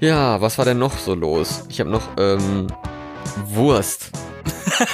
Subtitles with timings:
[0.00, 1.64] Ja, was war denn noch so los?
[1.68, 2.66] Ich habe noch ähm,
[3.46, 4.10] Wurst.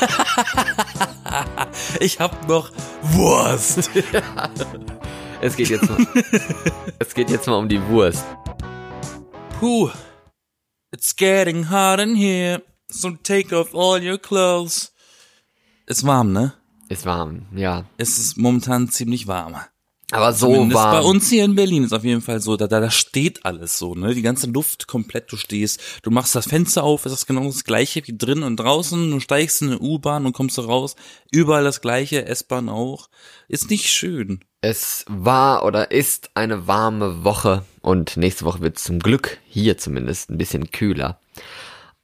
[2.00, 2.70] ich hab noch
[3.02, 3.90] Wurst.
[5.44, 5.98] Es geht jetzt mal,
[7.00, 8.24] es geht jetzt mal um die Wurst.
[9.58, 9.90] Puh.
[10.92, 12.62] It's getting hot in here.
[12.88, 14.92] So take off all your clothes.
[15.86, 16.52] Ist warm, ne?
[16.88, 17.86] Ist warm, ja.
[17.96, 19.56] Es ist momentan ziemlich warm.
[20.12, 20.92] Aber so Zumindest warm.
[20.92, 23.78] Bei uns hier in Berlin ist auf jeden Fall so, da, da, da steht alles
[23.78, 24.14] so, ne?
[24.14, 27.64] Die ganze Luft komplett, du stehst, du machst das Fenster auf, es ist genau das
[27.64, 30.96] gleiche wie drin und draußen, du steigst in eine U-Bahn und kommst raus,
[31.30, 33.08] überall das gleiche, S-Bahn auch.
[33.48, 34.40] Ist nicht schön.
[34.60, 40.30] Es war oder ist eine warme Woche und nächste Woche wird zum Glück hier zumindest
[40.30, 41.18] ein bisschen kühler.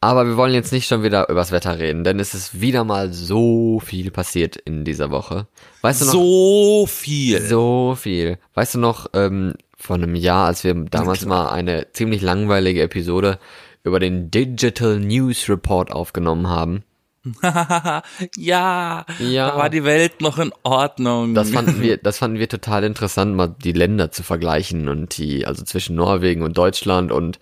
[0.00, 3.12] Aber wir wollen jetzt nicht schon wieder übers Wetter reden, denn es ist wieder mal
[3.12, 5.48] so viel passiert in dieser Woche.
[5.82, 6.12] Weißt du noch?
[6.12, 7.40] So viel.
[7.42, 8.38] So viel.
[8.54, 13.38] Weißt du noch, ähm, vor einem Jahr, als wir damals mal eine ziemlich langweilige Episode
[13.82, 16.84] über den Digital News Report aufgenommen haben?
[17.42, 19.50] ja, Ja.
[19.50, 21.34] da war die Welt noch in Ordnung.
[21.34, 25.44] Das fanden wir, das fanden wir total interessant, mal die Länder zu vergleichen und die,
[25.44, 27.38] also zwischen Norwegen und Deutschland und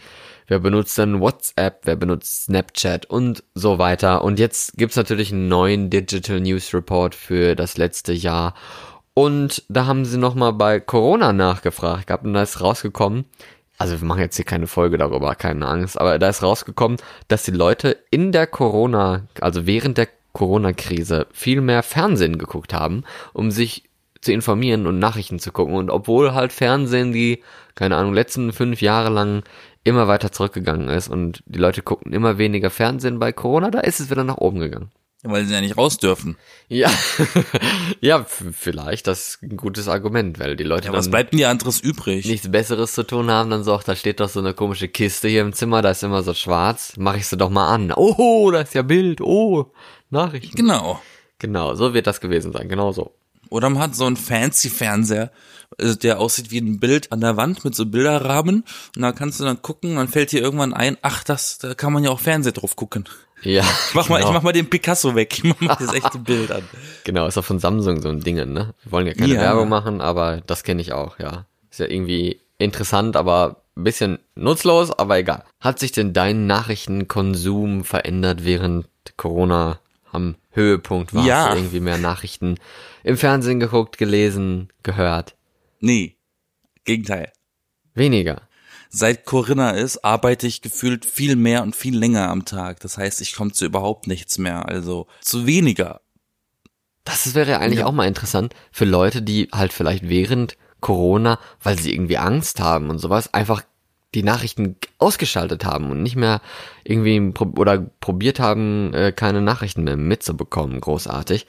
[0.46, 4.22] wer benutzt dann WhatsApp, wer benutzt Snapchat und so weiter.
[4.24, 8.54] Und jetzt gibt's natürlich einen neuen Digital News Report für das letzte Jahr.
[9.14, 13.24] Und da haben sie nochmal bei Corona nachgefragt gehabt und da ist rausgekommen,
[13.78, 17.42] also wir machen jetzt hier keine Folge darüber, keine Angst, aber da ist rausgekommen, dass
[17.42, 23.50] die Leute in der Corona, also während der Corona-Krise viel mehr Fernsehen geguckt haben, um
[23.50, 23.84] sich
[24.20, 25.74] zu informieren und Nachrichten zu gucken.
[25.74, 27.42] Und obwohl halt Fernsehen die,
[27.74, 29.44] keine Ahnung, letzten fünf Jahre lang
[29.86, 34.00] immer weiter zurückgegangen ist und die Leute gucken immer weniger Fernsehen bei Corona, da ist
[34.00, 34.90] es wieder nach oben gegangen.
[35.22, 36.36] Weil sie ja nicht raus dürfen.
[36.68, 36.90] Ja,
[38.00, 41.38] ja, vielleicht, das ist ein gutes Argument, weil die Leute Ja, was dann bleibt denn
[41.38, 42.26] dir anderes übrig?
[42.26, 45.26] nichts Besseres zu tun haben, dann so, ach, da steht doch so eine komische Kiste
[45.28, 47.92] hier im Zimmer, da ist immer so schwarz, mach ich sie doch mal an.
[47.96, 49.72] Oh, da ist ja Bild, oh,
[50.10, 50.56] Nachrichten.
[50.56, 51.00] Genau.
[51.38, 53.15] Genau, so wird das gewesen sein, genau so.
[53.50, 55.30] Oder man hat so einen fancy Fernseher,
[55.78, 58.64] äh, der aussieht wie ein Bild an der Wand mit so Bilderrahmen.
[58.96, 61.92] Und da kannst du dann gucken, dann fällt dir irgendwann ein, ach, das, da kann
[61.92, 63.04] man ja auch Fernsehen drauf gucken.
[63.42, 64.28] Ja, Ich mach mal, genau.
[64.30, 65.34] ich mach mal den Picasso weg.
[65.38, 66.62] Ich mach mal das echte Bild an.
[67.04, 68.74] Genau, ist auch von Samsung so ein Ding, ne?
[68.82, 69.40] Wir wollen ja keine Ja.
[69.40, 71.46] Werbung machen, aber das kenne ich auch, ja.
[71.70, 75.44] Ist ja irgendwie interessant, aber ein bisschen nutzlos, aber egal.
[75.60, 78.86] Hat sich denn dein Nachrichtenkonsum verändert, während
[79.18, 79.78] Corona
[80.12, 81.24] am Höhepunkt war?
[81.24, 81.54] Ja.
[81.54, 82.56] Irgendwie mehr Nachrichten
[83.04, 85.36] im Fernsehen geguckt, gelesen, gehört?
[85.80, 86.16] Nee.
[86.84, 87.32] Gegenteil.
[87.94, 88.42] Weniger.
[88.88, 92.80] Seit Corinna ist, arbeite ich gefühlt viel mehr und viel länger am Tag.
[92.80, 94.66] Das heißt, ich komme zu überhaupt nichts mehr.
[94.68, 96.00] Also zu weniger.
[97.04, 97.86] Das wäre ja eigentlich Ja.
[97.86, 102.90] auch mal interessant für Leute, die halt vielleicht während Corona, weil sie irgendwie Angst haben
[102.90, 103.62] und sowas, einfach
[104.16, 106.40] die Nachrichten ausgeschaltet haben und nicht mehr
[106.84, 111.46] irgendwie pro oder probiert haben, äh, keine Nachrichten mehr mitzubekommen, großartig,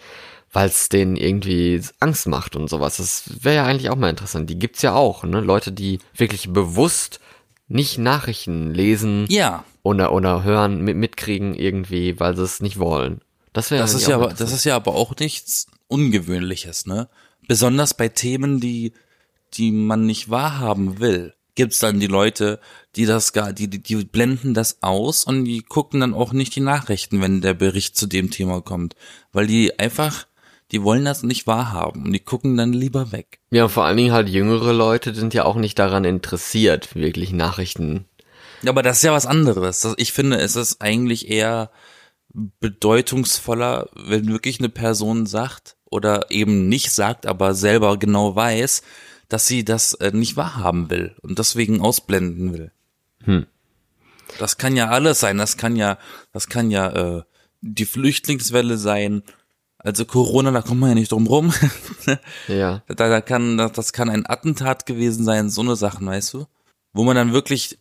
[0.51, 2.97] weil es denen irgendwie Angst macht und sowas.
[2.97, 4.49] Das wäre ja eigentlich auch mal interessant.
[4.49, 5.39] Die gibt's ja auch, ne?
[5.39, 7.19] Leute, die wirklich bewusst
[7.69, 9.63] nicht Nachrichten lesen Ja.
[9.83, 13.21] oder oder hören, mit, mitkriegen irgendwie, weil sie es nicht wollen.
[13.53, 17.07] Das wäre Das ist ja aber, das ist ja aber auch nichts Ungewöhnliches, ne?
[17.47, 18.91] Besonders bei Themen, die,
[19.53, 22.61] die man nicht wahrhaben will, gibt's dann die Leute,
[22.95, 26.55] die das gar, die, die, die blenden das aus und die gucken dann auch nicht
[26.55, 28.95] die Nachrichten, wenn der Bericht zu dem Thema kommt.
[29.33, 30.27] Weil die einfach,
[30.71, 33.39] die wollen das nicht wahrhaben und die gucken dann lieber weg.
[33.51, 38.05] Ja, vor allen Dingen halt jüngere Leute sind ja auch nicht daran interessiert, wirklich Nachrichten.
[38.61, 39.95] Ja, aber das ist ja was anderes.
[39.97, 41.71] Ich finde, es ist eigentlich eher
[42.33, 48.83] bedeutungsvoller, wenn wirklich eine Person sagt oder eben nicht sagt, aber selber genau weiß,
[49.29, 52.71] dass sie das äh, nicht wahrhaben will und deswegen ausblenden will.
[53.23, 53.45] Hm.
[54.39, 55.37] Das kann ja alles sein.
[55.37, 55.97] Das kann ja,
[56.31, 57.23] das kann ja äh,
[57.61, 59.23] die Flüchtlingswelle sein.
[59.79, 61.53] Also Corona, da kommt man ja nicht drum rum.
[62.47, 62.83] Ja.
[62.87, 66.45] Da, da kann, das das kann ein Attentat gewesen sein, so eine Sachen, weißt du?
[66.93, 67.79] Wo man dann wirklich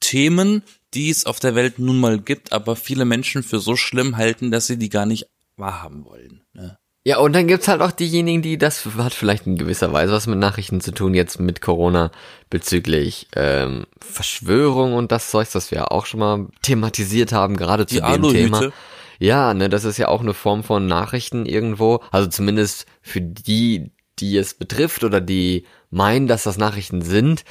[0.00, 0.62] Themen,
[0.94, 4.50] die es auf der Welt nun mal gibt, aber viele Menschen für so schlimm halten,
[4.50, 5.26] dass sie die gar nicht
[5.56, 6.42] wahrhaben wollen.
[6.54, 6.78] Ne?
[7.06, 10.26] Ja, und dann gibt's halt auch diejenigen, die, das hat vielleicht in gewisser Weise was
[10.26, 12.10] mit Nachrichten zu tun, jetzt mit Corona
[12.48, 17.84] bezüglich ähm, Verschwörung und das Zeugs, das wir ja auch schon mal thematisiert haben, gerade
[17.84, 18.72] zu Die dem Thema.
[19.18, 22.00] Ja, ne, das ist ja auch eine Form von Nachrichten irgendwo.
[22.10, 27.44] Also zumindest für die, die es betrifft oder die meinen, dass das Nachrichten sind,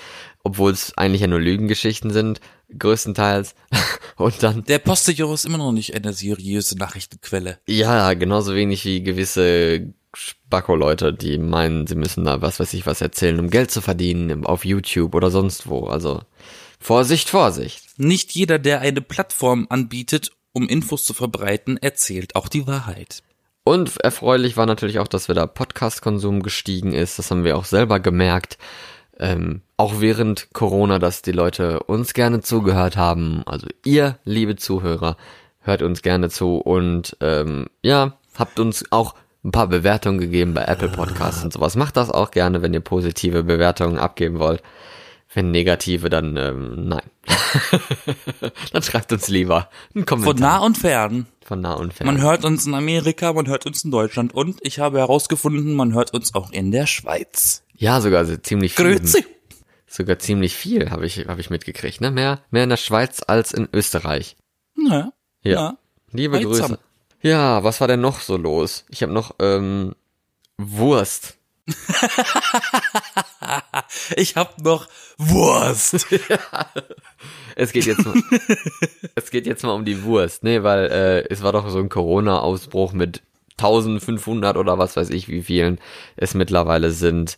[0.44, 2.40] obwohl es eigentlich ja nur Lügengeschichten sind,
[2.78, 3.56] größtenteils.
[4.18, 7.60] Und dann, Der Postillon ist immer noch nicht eine seriöse Nachrichtenquelle.
[7.68, 13.01] ja, genauso wenig wie gewisse Spacko-Leute, die meinen, sie müssen da was weiß ich was
[13.01, 15.88] erzählen, um Geld zu verdienen auf YouTube oder sonst wo.
[15.88, 16.22] Also
[16.80, 17.98] Vorsicht, Vorsicht.
[17.98, 23.24] Nicht jeder, der eine Plattform anbietet, um Infos zu verbreiten, erzählt auch die Wahrheit.
[23.63, 27.18] Und erfreulich war natürlich auch, dass wir da Podcast-Konsum gestiegen ist.
[27.18, 28.57] Das haben wir auch selber gemerkt.
[29.19, 33.44] Ähm, auch während Corona, dass die Leute uns gerne zugehört haben.
[33.45, 35.18] Also ihr, liebe Zuhörer,
[35.60, 40.63] hört uns gerne zu und ähm, ja, habt uns auch ein paar Bewertungen gegeben bei
[40.63, 41.75] Apple Podcasts und sowas.
[41.75, 44.63] Macht das auch gerne, wenn ihr positive Bewertungen abgeben wollt.
[45.33, 47.01] Wenn negative, dann ähm, nein.
[48.71, 50.33] dann schreibt uns lieber einen Kommentar.
[50.33, 51.25] Von nah und fern.
[51.44, 52.07] Von nah und fern.
[52.07, 55.94] Man hört uns in Amerika, man hört uns in Deutschland und ich habe herausgefunden, man
[55.94, 57.62] hört uns auch in der Schweiz.
[57.75, 58.97] Ja, sogar so ziemlich viel.
[58.97, 59.25] Grüezi.
[59.87, 62.01] Sogar ziemlich viel habe ich, hab ich mitgekriegt.
[62.01, 62.09] Ne?
[62.09, 64.35] Mehr, mehr in der Schweiz als in Österreich.
[64.75, 65.13] Ja.
[65.43, 65.51] Ja.
[65.51, 65.77] Ja.
[66.11, 66.39] Liebe.
[66.39, 66.79] Grüße.
[67.21, 68.85] Ja, was war denn noch so los?
[68.89, 69.93] Ich habe noch ähm,
[70.57, 71.37] Wurst.
[74.15, 74.87] Ich hab noch
[75.17, 76.07] Wurst.
[77.55, 78.15] Es geht jetzt mal,
[79.15, 81.89] es geht jetzt mal um die Wurst, ne, weil äh, es war doch so ein
[81.89, 83.21] Corona-Ausbruch mit
[83.57, 85.79] 1500 oder was weiß ich, wie vielen
[86.15, 87.37] es mittlerweile sind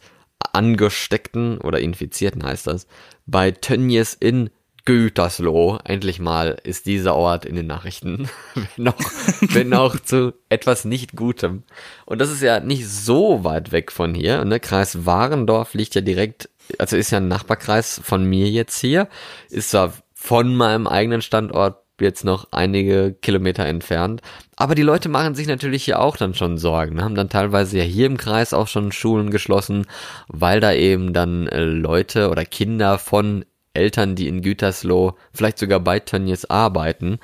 [0.53, 2.87] angesteckten oder infizierten heißt das
[3.25, 4.49] bei Tönnies in
[4.85, 5.79] Gütersloh.
[5.83, 8.29] Endlich mal ist dieser Ort in den Nachrichten,
[8.75, 8.99] wenn auch,
[9.41, 11.63] wenn auch zu etwas nicht Gutem.
[12.05, 14.45] Und das ist ja nicht so weit weg von hier.
[14.45, 14.59] Ne?
[14.59, 19.09] Kreis Warendorf liegt ja direkt, also ist ja ein Nachbarkreis von mir jetzt hier,
[19.49, 24.21] ist zwar von meinem eigenen Standort jetzt noch einige Kilometer entfernt.
[24.55, 26.95] Aber die Leute machen sich natürlich hier auch dann schon Sorgen.
[26.95, 27.03] ne?
[27.03, 29.85] Haben dann teilweise ja hier im Kreis auch schon Schulen geschlossen,
[30.27, 35.79] weil da eben dann äh, Leute oder Kinder von Eltern, die in Gütersloh, vielleicht sogar
[35.79, 37.19] bei Tönnies arbeiten.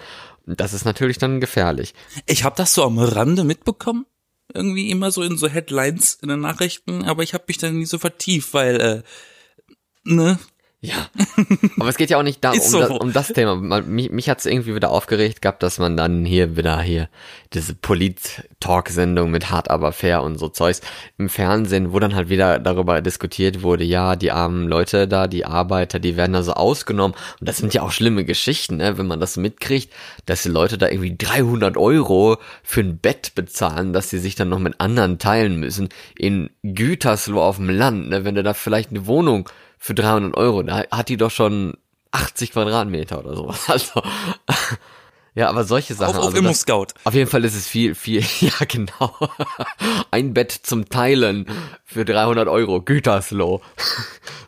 [0.45, 1.93] Das ist natürlich dann gefährlich.
[2.25, 4.05] Ich habe das so am Rande mitbekommen.
[4.53, 7.85] Irgendwie immer so in so Headlines in den Nachrichten, aber ich habe mich dann nie
[7.85, 9.03] so vertieft, weil, äh,
[10.03, 10.39] ne?
[10.83, 10.95] Ja,
[11.77, 12.79] aber es geht ja auch nicht darum, Ist um, so.
[12.79, 13.55] das, um das Thema.
[13.55, 17.07] Man, mich mich hat es irgendwie wieder aufgeregt gehabt, dass man dann hier wieder hier
[17.53, 20.81] diese Polit-Talk-Sendung mit Hart aber fair und so Zeugs
[21.19, 25.45] im Fernsehen, wo dann halt wieder darüber diskutiert wurde, ja, die armen Leute da, die
[25.45, 27.15] Arbeiter, die werden da so ausgenommen.
[27.39, 29.93] Und das sind ja auch schlimme Geschichten, ne, wenn man das mitkriegt,
[30.25, 34.49] dass die Leute da irgendwie 300 Euro für ein Bett bezahlen, dass sie sich dann
[34.49, 35.89] noch mit anderen teilen müssen.
[36.17, 39.47] In Gütersloh auf dem Land, ne, wenn du da vielleicht eine Wohnung
[39.81, 41.73] für 300 Euro, da hat die doch schon
[42.11, 43.67] 80 Quadratmeter oder sowas.
[43.67, 44.03] Also,
[45.33, 46.11] ja, aber solche Sachen.
[46.11, 46.87] Auf, auf also Immo das, Scout.
[47.03, 49.17] auf jeden Fall ist es viel, viel, ja genau.
[50.11, 51.47] Ein Bett zum Teilen
[51.83, 53.61] für 300 Euro, Gütersloh.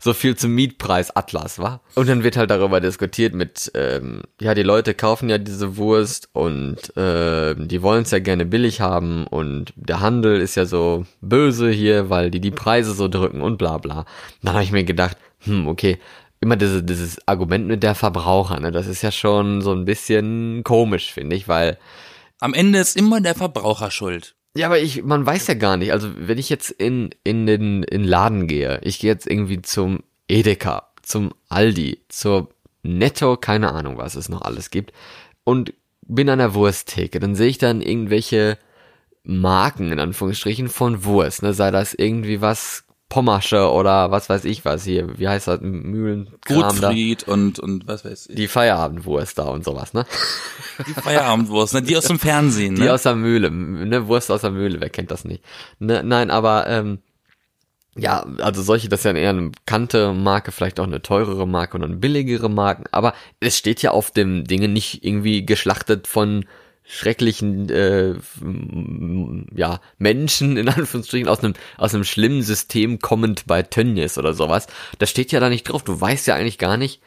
[0.03, 1.79] So viel zum Mietpreis Atlas, wa?
[1.95, 6.27] Und dann wird halt darüber diskutiert mit, ähm, ja, die Leute kaufen ja diese Wurst
[6.33, 11.05] und äh, die wollen es ja gerne billig haben und der Handel ist ja so
[11.21, 14.03] böse hier, weil die die Preise so drücken und bla bla.
[14.41, 15.15] Dann habe ich mir gedacht,
[15.45, 15.99] hm, okay,
[16.41, 20.65] immer diese, dieses Argument mit der Verbraucher, ne, das ist ja schon so ein bisschen
[20.65, 21.77] komisch, finde ich, weil
[22.41, 24.35] Am Ende ist immer der Verbraucher schuld.
[24.55, 25.91] Ja, aber ich, man weiß ja gar nicht.
[25.93, 30.03] Also wenn ich jetzt in in den in Laden gehe, ich gehe jetzt irgendwie zum
[30.27, 32.49] Edeka, zum Aldi, zur
[32.83, 34.93] Netto, keine Ahnung, was es noch alles gibt,
[35.43, 38.57] und bin an der Wursttheke, dann sehe ich dann irgendwelche
[39.23, 44.65] Marken in Anführungsstrichen von Wurst, ne, sei das irgendwie was Pommersche oder was weiß ich
[44.65, 48.35] was hier, wie heißt das, Mühlenkram da, Gutfried und, und was weiß ich.
[48.35, 50.07] die Feierabendwurst da und sowas, ne?
[50.87, 51.83] Die Feierabendwurst, ne?
[51.83, 52.91] Die aus dem Fernsehen, Die ne?
[52.91, 55.43] aus der Mühle, ne, Wurst aus der Mühle, wer kennt das nicht?
[55.77, 57.03] Ne, nein, aber ähm,
[57.95, 61.77] ja, also solche, das ist ja eher eine bekannte Marke, vielleicht auch eine teurere Marke
[61.77, 66.45] und eine billigere Marken, aber es steht ja auf dem Dinge nicht irgendwie geschlachtet von
[66.85, 68.15] schrecklichen äh,
[69.55, 74.67] ja Menschen in Anführungsstrichen aus einem aus einem schlimmen System kommend bei Tönnies oder sowas.
[74.99, 75.83] Das steht ja da nicht drauf.
[75.83, 77.01] Du weißt ja eigentlich gar nicht,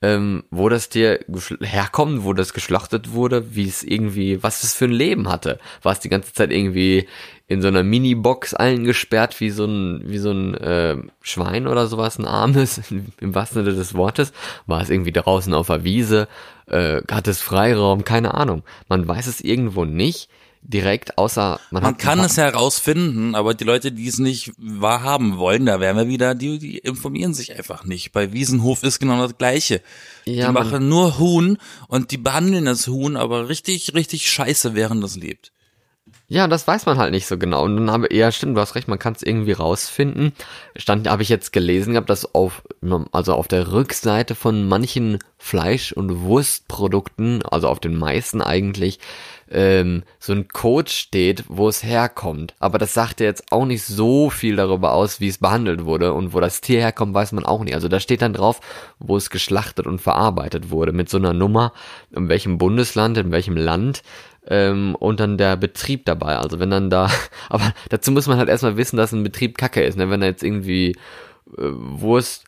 [0.00, 4.84] ähm, wo das geschl- herkommt, wo das geschlachtet wurde, wie es irgendwie, was es für
[4.84, 5.58] ein Leben hatte.
[5.82, 7.08] War es die ganze Zeit irgendwie
[7.48, 12.18] in so einer Mini-Box eingesperrt wie so ein, wie so ein äh, Schwein oder sowas,
[12.18, 12.80] ein armes,
[13.20, 14.32] im wahrsten Sinne des Wortes.
[14.66, 16.28] War es irgendwie draußen auf der Wiese,
[16.66, 18.62] äh, hat es Freiraum, keine Ahnung.
[18.88, 20.28] Man weiß es irgendwo nicht
[20.62, 25.66] direkt, außer man, Man kann es herausfinden, aber die Leute, die es nicht wahrhaben wollen,
[25.66, 28.12] da wären wir wieder, die, die informieren sich einfach nicht.
[28.12, 29.80] Bei Wiesenhof ist genau das Gleiche.
[30.24, 35.02] Ja, die machen nur Huhn und die behandeln das Huhn aber richtig, richtig scheiße, während
[35.04, 35.52] es lebt.
[36.30, 37.64] Ja, das weiß man halt nicht so genau.
[37.64, 40.32] Und dann habe ja, stimmt, du hast recht, man kann es irgendwie rausfinden.
[40.76, 42.62] Stand, habe ich jetzt gelesen gehabt, dass auf,
[43.12, 48.98] also auf der Rückseite von manchen Fleisch- und Wurstprodukten, also auf den meisten eigentlich,
[49.50, 52.54] ähm, so ein Code steht, wo es herkommt.
[52.58, 56.12] Aber das sagt ja jetzt auch nicht so viel darüber aus, wie es behandelt wurde.
[56.12, 57.74] Und wo das Tier herkommt, weiß man auch nicht.
[57.74, 58.60] Also da steht dann drauf,
[58.98, 60.92] wo es geschlachtet und verarbeitet wurde.
[60.92, 61.72] Mit so einer Nummer,
[62.10, 64.02] in welchem Bundesland, in welchem Land
[64.48, 66.36] ähm, und dann der Betrieb dabei.
[66.36, 67.10] Also wenn dann da,
[67.48, 69.96] aber dazu muss man halt erstmal wissen, dass ein Betrieb kacke ist.
[69.96, 70.10] Ne?
[70.10, 70.96] Wenn da jetzt irgendwie äh,
[71.56, 72.44] Wurst,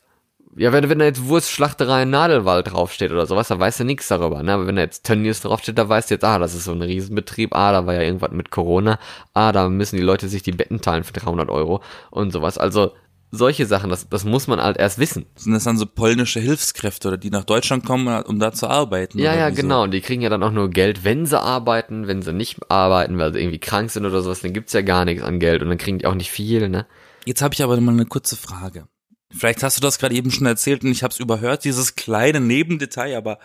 [0.55, 4.43] ja, wenn, wenn da jetzt Wurstschlachterei Nadelwald draufsteht oder sowas, da weißt du nichts darüber.
[4.43, 4.53] Ne?
[4.53, 6.81] Aber wenn da jetzt Tönnies draufsteht, da weißt du jetzt, ah, das ist so ein
[6.81, 8.99] Riesenbetrieb, ah, da war ja irgendwas mit Corona,
[9.33, 12.57] ah, da müssen die Leute sich die Betten teilen für 300 Euro und sowas.
[12.57, 12.91] Also
[13.31, 15.25] solche Sachen, das, das muss man halt erst wissen.
[15.35, 19.19] Sind das dann so polnische Hilfskräfte oder die nach Deutschland kommen, um da zu arbeiten?
[19.19, 19.61] Ja, ja, wieso?
[19.61, 19.83] genau.
[19.83, 22.07] Und die kriegen ja dann auch nur Geld, wenn sie arbeiten.
[22.07, 25.05] Wenn sie nicht arbeiten, weil sie irgendwie krank sind oder sowas, dann gibt's ja gar
[25.05, 26.85] nichts an Geld und dann kriegen die auch nicht viel, ne?
[27.23, 28.85] Jetzt habe ich aber mal eine kurze Frage.
[29.33, 32.39] Vielleicht hast du das gerade eben schon erzählt und ich habe es überhört, dieses kleine
[32.39, 33.39] Nebendetail, aber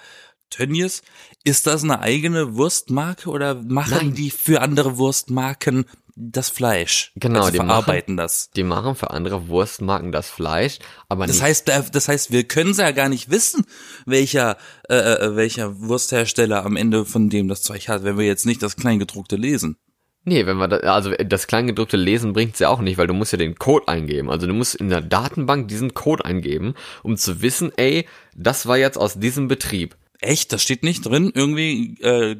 [0.50, 1.02] Tönnies,
[1.44, 4.14] ist das eine eigene Wurstmarke oder machen Nein.
[4.14, 7.12] die für andere Wurstmarken das Fleisch?
[7.16, 8.50] Genau, also die verarbeiten machen, das.
[8.54, 10.78] Die machen für andere Wurstmarken das Fleisch,
[11.08, 11.42] aber Das nicht.
[11.44, 13.64] heißt, da- das heißt, wir können ja gar nicht wissen,
[14.06, 14.56] welcher
[14.88, 18.62] äh, äh, welcher Wursthersteller am Ende von dem das Zeug hat, wenn wir jetzt nicht
[18.62, 19.76] das Kleingedruckte lesen.
[20.28, 23.30] Nee, wenn wir da, also das kleingedruckte Lesen bringt's ja auch nicht, weil du musst
[23.30, 24.28] ja den Code eingeben.
[24.28, 28.76] Also du musst in der Datenbank diesen Code eingeben, um zu wissen, ey, das war
[28.76, 29.94] jetzt aus diesem Betrieb.
[30.20, 30.52] Echt?
[30.52, 31.30] Das steht nicht drin?
[31.32, 32.36] Irgendwie äh,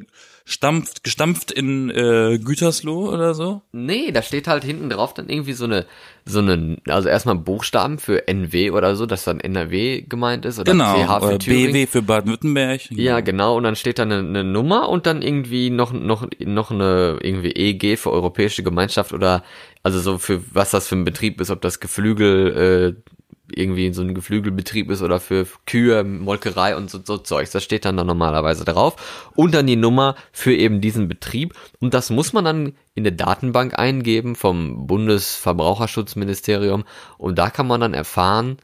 [0.49, 3.62] stampft, gestampft in äh, Gütersloh oder so?
[3.73, 5.87] Nee, da steht halt hinten drauf dann irgendwie so eine,
[6.25, 10.71] so eine, also erstmal Buchstaben für NW oder so, dass dann NRW gemeint ist oder
[10.71, 10.95] Genau.
[11.05, 11.73] CH für Äh, Thüringen.
[11.73, 12.91] BW für Baden-Württemberg.
[12.93, 16.71] Ja, genau, und dann steht da eine, eine Nummer und dann irgendwie noch, noch, noch
[16.71, 19.43] eine irgendwie EG für Europäische Gemeinschaft oder
[19.83, 23.12] also so für was das für ein Betrieb ist, ob das Geflügel, äh,
[23.53, 27.50] irgendwie so ein Geflügelbetrieb ist oder für Kühe, Molkerei und so, so Zeugs.
[27.50, 29.31] Das steht dann da normalerweise drauf.
[29.35, 31.55] Und dann die Nummer für eben diesen Betrieb.
[31.81, 36.85] Und das muss man dann in der Datenbank eingeben vom Bundesverbraucherschutzministerium.
[37.19, 38.59] Und da kann man dann erfahren,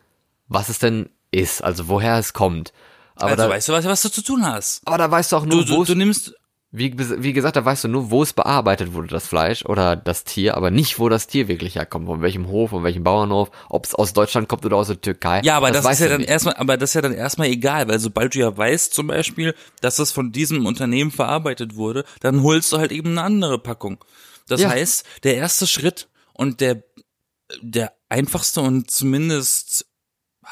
[0.48, 2.72] was es denn ist, also woher es kommt.
[3.14, 4.82] Aber, also da, weißt du, was, was du zu tun hast.
[4.86, 6.34] aber da weißt du auch Du, nur, wo du, es du nimmst,
[6.74, 10.24] wie, wie gesagt, da weißt du nur, wo es bearbeitet wurde, das Fleisch oder das
[10.24, 13.84] Tier, aber nicht, wo das Tier wirklich herkommt, von welchem Hof, von welchem Bauernhof, ob
[13.84, 15.42] es aus Deutschland kommt oder aus der Türkei.
[15.44, 16.30] ja, aber das, weißt ist ja dann nicht.
[16.30, 19.54] erstmal, aber das ist ja dann erstmal egal, weil sobald du ja weißt zum Beispiel,
[19.82, 24.02] dass das von diesem Unternehmen verarbeitet wurde, dann holst du halt eben eine andere Packung.
[24.48, 24.70] Das Ja.
[24.70, 26.82] heißt, der erste Schritt und der,
[27.60, 29.86] der einfachste und zumindest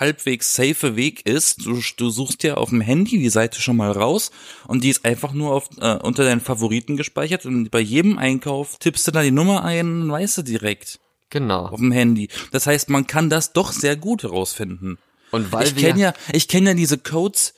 [0.01, 3.93] halbwegs safe Weg ist, du, du suchst dir auf dem Handy die Seite schon mal
[3.93, 4.31] raus
[4.67, 8.79] und die ist einfach nur auf, äh, unter deinen Favoriten gespeichert und bei jedem Einkauf
[8.79, 11.67] tippst du da die Nummer ein und weißt du direkt Genau.
[11.67, 12.29] auf dem Handy.
[12.51, 14.99] Das heißt, man kann das doch sehr gut herausfinden.
[15.31, 17.55] Und weil ich kenne ja, ich kenne ja diese Codes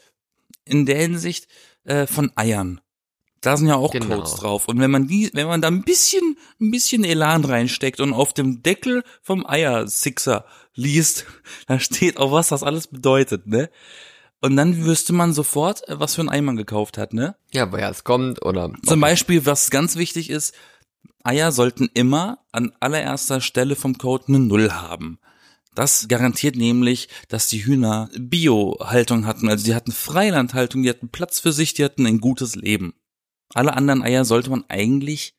[0.67, 1.49] in der Hinsicht
[1.85, 2.81] äh, von Eiern.
[3.43, 4.17] Da sind ja auch Genau.
[4.17, 4.69] Codes drauf.
[4.69, 8.33] Und wenn man die, wenn man da ein bisschen, ein bisschen Elan reinsteckt und auf
[8.33, 11.27] dem Deckel vom Eiersixer liest,
[11.67, 13.69] da steht auch was das alles bedeutet, ne?
[14.41, 17.37] Und dann wüsste man sofort, äh, was für ein Ei man gekauft hat, ne?
[17.53, 20.55] ja, woher es kommt oder Zum Beispiel, was ganz wichtig ist,
[21.23, 25.19] Eier sollten immer an allererster Stelle vom Code eine Null haben.
[25.75, 31.41] Das garantiert nämlich, dass die Hühner Bio-Haltung hatten, also die hatten Freilandhaltung, die hatten Platz
[31.41, 32.95] für sich, die hatten ein gutes Leben.
[33.55, 35.35] Alle anderen Eier sollte man eigentlich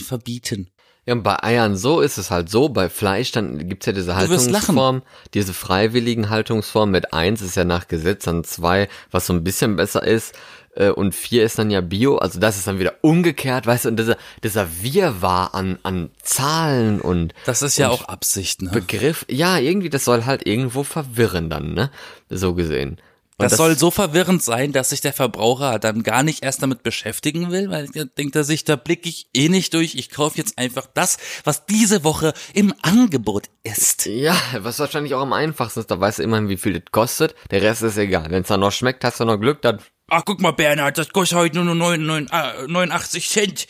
[0.00, 0.70] verbieten.
[1.04, 4.14] Ja, und bei Eiern so ist es halt so, bei Fleisch dann gibt's ja diese.
[4.14, 5.02] Haltungsform,
[5.34, 9.74] diese freiwilligen Haltungsform mit eins ist ja nach Gesetz dann zwei, was so ein bisschen
[9.74, 10.34] besser ist
[10.74, 13.88] äh, und vier ist dann ja Bio, also das ist dann wieder umgekehrt, weißt du,
[13.90, 18.70] und dieser, dieser Wirrwarr an, an Zahlen und Das ist ja auch Absicht, ne?
[18.70, 21.90] Begriff, ja, irgendwie, das soll halt irgendwo verwirren dann, ne,
[22.30, 22.98] so gesehen.
[23.42, 26.82] Und Das, soll so verwirrend sein, dass sich der Verbraucher dann gar nicht erst damit
[26.82, 30.38] beschäftigen will, weil er denkt er sich, da blicke ich eh nicht durch, ich kaufe
[30.38, 34.06] jetzt einfach das, was diese Woche im Angebot ist.
[34.06, 37.34] Ja, was wahrscheinlich auch am einfachsten ist, da weißt du immerhin, wie viel das kostet.
[37.50, 38.30] Der Rest ist egal.
[38.30, 39.80] Wenn es dann noch schmeckt, hast du noch Glück, dann
[40.14, 43.66] Ach, guck mal, Bernhard, das kostet heute nur 89, äh, 89 Cent,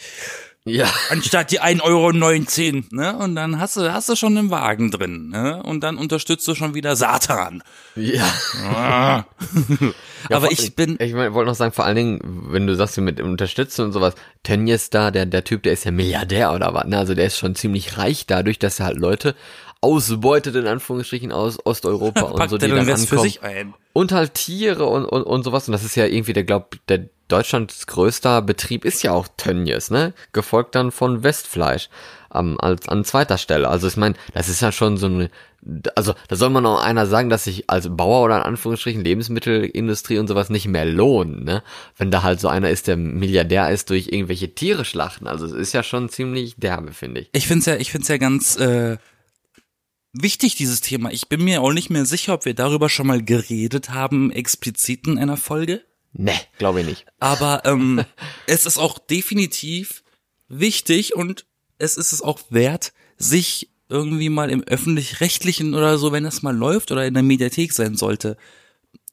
[0.64, 0.87] ja.
[1.11, 2.12] anstatt die 1,19 Euro,
[2.90, 3.16] ne?
[3.16, 5.62] Und dann hast du, hast du schon einen Wagen drin, ne?
[5.62, 7.62] Und dann unterstützt du schon wieder Satan.
[7.97, 8.33] Ja.
[8.75, 9.25] Ah.
[10.31, 12.21] Ja, Aber ich bin, Ich mein, wollte noch sagen, vor allen Dingen,
[12.52, 14.14] wenn du sagst, mit Unterstützen und sowas,
[14.45, 16.97] Tönnies da, der, der Typ, der ist ja Milliardär oder was, ne?
[16.97, 19.35] Also der ist schon ziemlich reich dadurch, dass er halt Leute
[19.82, 23.30] ausbeutet in Anführungsstrichen aus Osteuropa und so, die dann Rest für ankommen.
[23.30, 23.74] sich ein.
[23.92, 25.68] Und halt Tiere und, und, und sowas.
[25.68, 29.90] Und das ist ja irgendwie der, glaub, der Deutschlands größter Betrieb ist ja auch Tönnies,
[29.90, 30.14] ne?
[30.32, 31.88] Gefolgt dann von Westfleisch
[32.30, 33.68] am, als, an zweiter Stelle.
[33.68, 35.30] Also ich meine, das ist ja schon so eine,
[35.94, 40.18] also da soll man auch einer sagen, dass sich als Bauer oder in Anführungsstrichen Lebensmittelindustrie
[40.18, 41.62] und sowas nicht mehr lohnen, ne?
[41.96, 45.26] Wenn da halt so einer ist, der Milliardär ist durch irgendwelche Tiere schlachten.
[45.26, 47.30] Also es ist ja schon ziemlich derbe, finde ich.
[47.32, 48.98] Ich find's ja, ich find's ja ganz äh,
[50.12, 51.11] wichtig, dieses Thema.
[51.11, 55.07] Ich bin mir auch nicht mehr sicher, ob wir darüber schon mal geredet haben, explizit
[55.07, 55.83] in einer Folge.
[56.12, 57.07] Ne, glaube ich nicht.
[57.19, 58.04] Aber ähm,
[58.47, 60.02] es ist auch definitiv
[60.49, 61.47] wichtig und
[61.78, 66.57] es ist es auch wert, sich irgendwie mal im öffentlich-rechtlichen oder so, wenn das mal
[66.57, 68.37] läuft oder in der Mediathek sein sollte,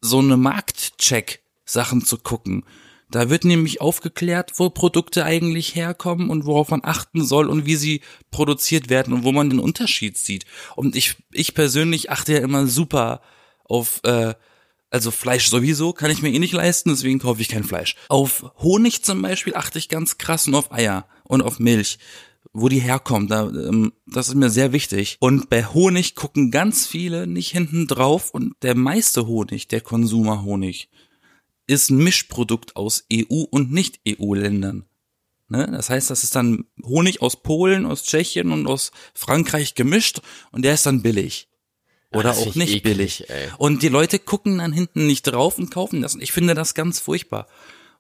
[0.02, 2.64] so eine Marktcheck-Sachen zu gucken.
[3.12, 7.76] Da wird nämlich aufgeklärt, wo Produkte eigentlich herkommen und worauf man achten soll und wie
[7.76, 10.46] sie produziert werden und wo man den Unterschied sieht.
[10.76, 13.22] Und ich, ich persönlich achte ja immer super
[13.64, 14.36] auf, äh,
[14.92, 17.96] also Fleisch sowieso kann ich mir eh nicht leisten, deswegen kaufe ich kein Fleisch.
[18.10, 21.98] Auf Honig zum Beispiel achte ich ganz krass und auf Eier und auf Milch
[22.54, 25.18] wo die herkommt, da, ähm, das ist mir sehr wichtig.
[25.20, 30.90] Und bei Honig gucken ganz viele nicht hinten drauf und der meiste Honig, der Konsumerhonig,
[31.70, 34.86] ist ein Mischprodukt aus EU und Nicht-EU-Ländern.
[35.50, 35.68] Ne?
[35.72, 40.22] Das heißt, das ist dann Honig aus Polen, aus Tschechien und aus Frankreich gemischt
[40.52, 41.48] und der ist dann billig.
[42.12, 43.30] Oder das auch nicht ich eklig, billig.
[43.30, 43.50] ey.
[43.60, 46.16] Und die Leute gucken dann hinten nicht drauf und kaufen das.
[46.16, 47.48] Ich finde das ganz furchtbar.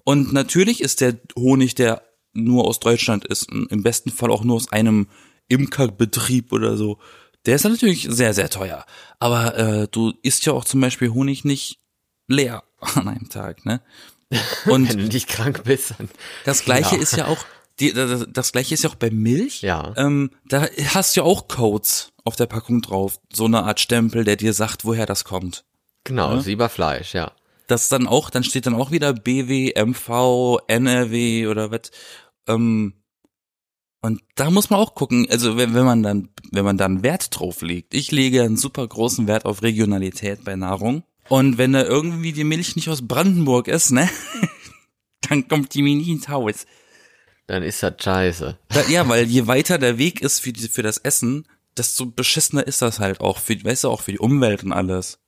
[0.03, 2.01] Und natürlich ist der Honig, der
[2.33, 5.07] nur aus Deutschland ist, im besten Fall auch nur aus einem
[5.47, 6.97] Imkerbetrieb oder so,
[7.45, 8.85] der ist natürlich sehr, sehr teuer.
[9.19, 11.79] Aber äh, du isst ja auch zum Beispiel Honig nicht
[12.27, 12.63] leer
[12.95, 13.81] an einem Tag, ne?
[14.65, 16.09] Und Wenn du nicht krank bist, dann.
[16.45, 17.01] das gleiche Ja.
[17.01, 17.43] ist ja auch,
[17.79, 19.62] die, das, das gleiche ist ja auch bei Milch.
[19.62, 19.93] Ja.
[19.98, 23.19] Ähm, da hast du ja auch Codes auf der Packung drauf.
[23.33, 25.63] So eine Art Stempel, der dir sagt, woher das kommt.
[26.03, 26.41] Genau, Ja.
[26.41, 27.31] Sieberfleisch, ja.
[27.67, 31.91] Das dann auch, dann steht dann auch wieder BW, MV, NRW oder was.
[32.48, 32.93] Ähm,
[34.01, 37.38] und da muss man auch gucken, also wenn, wenn man dann, wenn man dann Wert
[37.38, 37.93] drauf legt.
[37.93, 41.03] Ich lege einen super großen Wert auf Regionalität bei Nahrung.
[41.29, 44.09] Und wenn da irgendwie die Milch nicht aus Brandenburg ist, ne,
[45.29, 46.65] dann kommt die mir ins Haus.
[47.48, 48.57] Dann ist das scheiße.
[48.69, 52.65] Da, ja, weil je weiter der Weg ist für, die, für das Essen, desto beschissener
[52.67, 55.19] ist das halt auch für, weißt du, auch für die Umwelt und alles.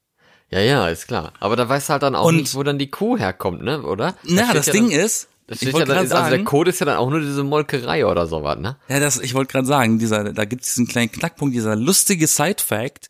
[0.49, 1.33] Ja, ja, ist klar.
[1.39, 3.81] Aber da weißt du halt dann auch Und- nicht, wo dann die Kuh herkommt, ne,
[3.83, 4.11] oder?
[4.11, 6.45] Da Na, das ja Ding dann, ist, das ich ja dann, ist, also der sagen,
[6.45, 8.77] Code ist ja dann auch nur diese Molkerei oder sowas, ne?
[8.89, 12.27] Ja, das, ich wollte gerade sagen, dieser, da gibt es diesen kleinen Knackpunkt, dieser lustige
[12.27, 13.07] Side-Fact,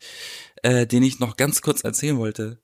[0.62, 2.58] äh, den ich noch ganz kurz erzählen wollte.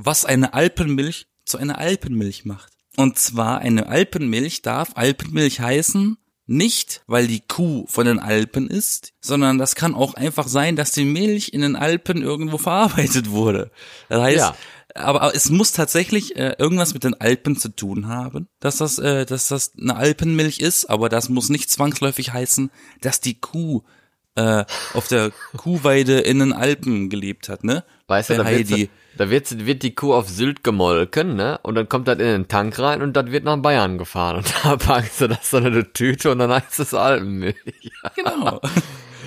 [0.00, 2.72] Was eine Alpenmilch zu einer Alpenmilch macht.
[2.96, 9.12] Und zwar eine Alpenmilch darf Alpenmilch heißen, nicht weil die Kuh von den Alpen ist,
[9.20, 13.70] sondern das kann auch einfach sein, dass die Milch in den Alpen irgendwo verarbeitet wurde.
[14.08, 14.56] Das heißt, Ja.
[14.94, 19.26] aber, es muss tatsächlich äh, irgendwas mit den Alpen zu tun haben, dass das, äh,
[19.26, 23.82] dass das eine Alpenmilch ist, aber das muss nicht zwangsläufig heißen, dass die Kuh
[24.36, 27.84] äh, auf der Kuhweide in den Alpen gelebt hat, ne?
[28.06, 28.88] Weißt du, Heidi.
[29.18, 31.58] Da wird, wird die Kuh auf Sylt gemolken, ne?
[31.62, 34.36] Und dann kommt das in den Tank rein und das wird nach Bayern gefahren.
[34.38, 37.56] Und da packst du das dann in eine Tüte und dann heißt es Alpenmilch.
[38.16, 38.60] Genau.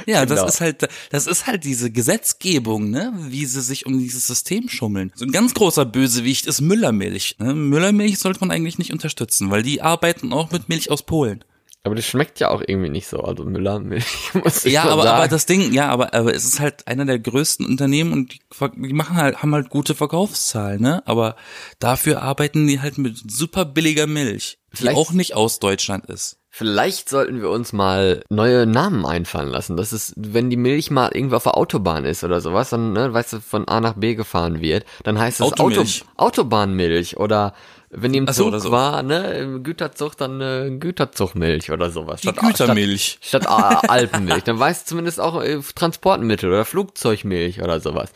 [0.08, 0.42] Ja, Genau.
[0.42, 4.68] das ist halt, das ist halt diese Gesetzgebung, ne, wie sie sich um dieses System
[4.68, 5.12] schummeln.
[5.14, 7.36] So ein ganz großer Bösewicht ist Müllermilch.
[7.38, 7.54] Ne?
[7.54, 11.44] Müllermilch sollte man eigentlich nicht unterstützen, weil die arbeiten auch mit Milch aus Polen.
[11.84, 13.22] Aber das schmeckt ja auch irgendwie nicht so.
[13.22, 14.06] Also Müllermilch,
[14.44, 15.18] muss ich Ja, aber, sagen.
[15.18, 18.40] aber das Ding, ja, aber, aber es ist halt einer der größten Unternehmen und die,
[18.88, 21.02] die machen halt, haben halt gute Verkaufszahlen, ne?
[21.06, 21.36] Aber
[21.80, 26.38] dafür arbeiten die halt mit super billiger Milch, die Vielleicht- auch nicht aus Deutschland ist.
[26.54, 29.78] Vielleicht sollten wir uns mal neue Namen einfallen lassen.
[29.78, 33.14] Das ist, wenn die Milch mal irgendwo auf der Autobahn ist oder sowas, dann, ne,
[33.14, 35.82] weißt du, von A nach B gefahren wird, dann heißt es Auto.
[36.18, 37.54] Autobahnmilch oder
[37.92, 38.72] wenn die im Ach so, Zug so.
[38.72, 42.22] war, ne, im Güterzug, dann äh, Güterzugmilch oder sowas.
[42.22, 43.20] Die Statt- Gütermilch.
[43.22, 44.44] Statt, statt Alpenmilch.
[44.44, 48.12] Dann weißt du zumindest auch äh, Transportmittel oder Flugzeugmilch oder sowas.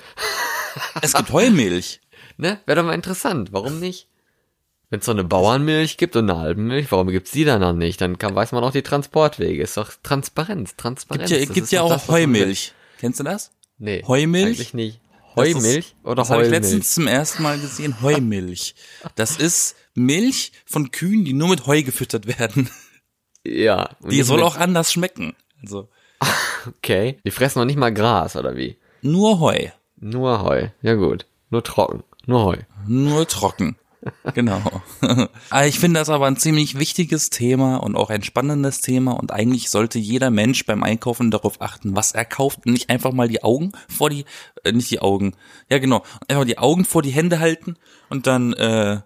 [1.02, 2.02] Es gibt Heumilch.
[2.38, 2.60] Ne?
[2.66, 3.54] Wäre doch mal interessant.
[3.54, 4.10] Warum nicht?
[4.90, 8.02] Wenn es so eine Bauernmilch gibt und eine Alpenmilch, warum gibt's die dann noch nicht?
[8.02, 9.64] Dann kann, weiß man auch die Transportwege.
[9.64, 11.30] Ist doch Transparenz, Transparenz.
[11.30, 12.10] Gibt ja, Das gibt ist ja auch das.
[12.10, 12.74] Heumilch.
[13.00, 13.52] Kennst du das?
[13.78, 14.04] Nee.
[14.06, 14.48] Heumilch?
[14.48, 15.00] Eigentlich nicht.
[15.36, 16.64] Das ist- Heumilch oder Das habe ich Heumilch?
[16.64, 18.02] letztens zum ersten Mal gesehen.
[18.02, 18.76] Heumilch.
[19.16, 22.70] Das ist Milch von Kühen, die nur mit Heu gefüttert werden.
[23.46, 23.90] Ja.
[24.10, 25.36] Die soll auch anders schmecken.
[25.62, 25.90] Also
[26.78, 27.20] Okay.
[27.26, 28.78] Die fressen noch nicht mal Gras, oder wie?
[29.02, 29.68] nur Heu.
[29.98, 30.68] Nur Heu.
[30.82, 31.26] Ja gut.
[31.52, 32.04] Nur trocken.
[32.26, 32.58] Nur Heu.
[32.88, 33.78] Nur trocken.
[34.34, 34.62] Genau.
[35.50, 39.32] Ah, ich finde das aber ein ziemlich wichtiges Thema und auch ein spannendes Thema und
[39.32, 43.44] eigentlich sollte jeder Mensch beim Einkaufen darauf achten, was er kauft, nicht einfach mal die
[43.44, 44.26] Augen vor die,
[44.64, 45.36] äh, nicht die Augen,
[45.70, 47.78] ja genau, einfach die Augen vor die Hände halten
[48.10, 49.02] und dann äh,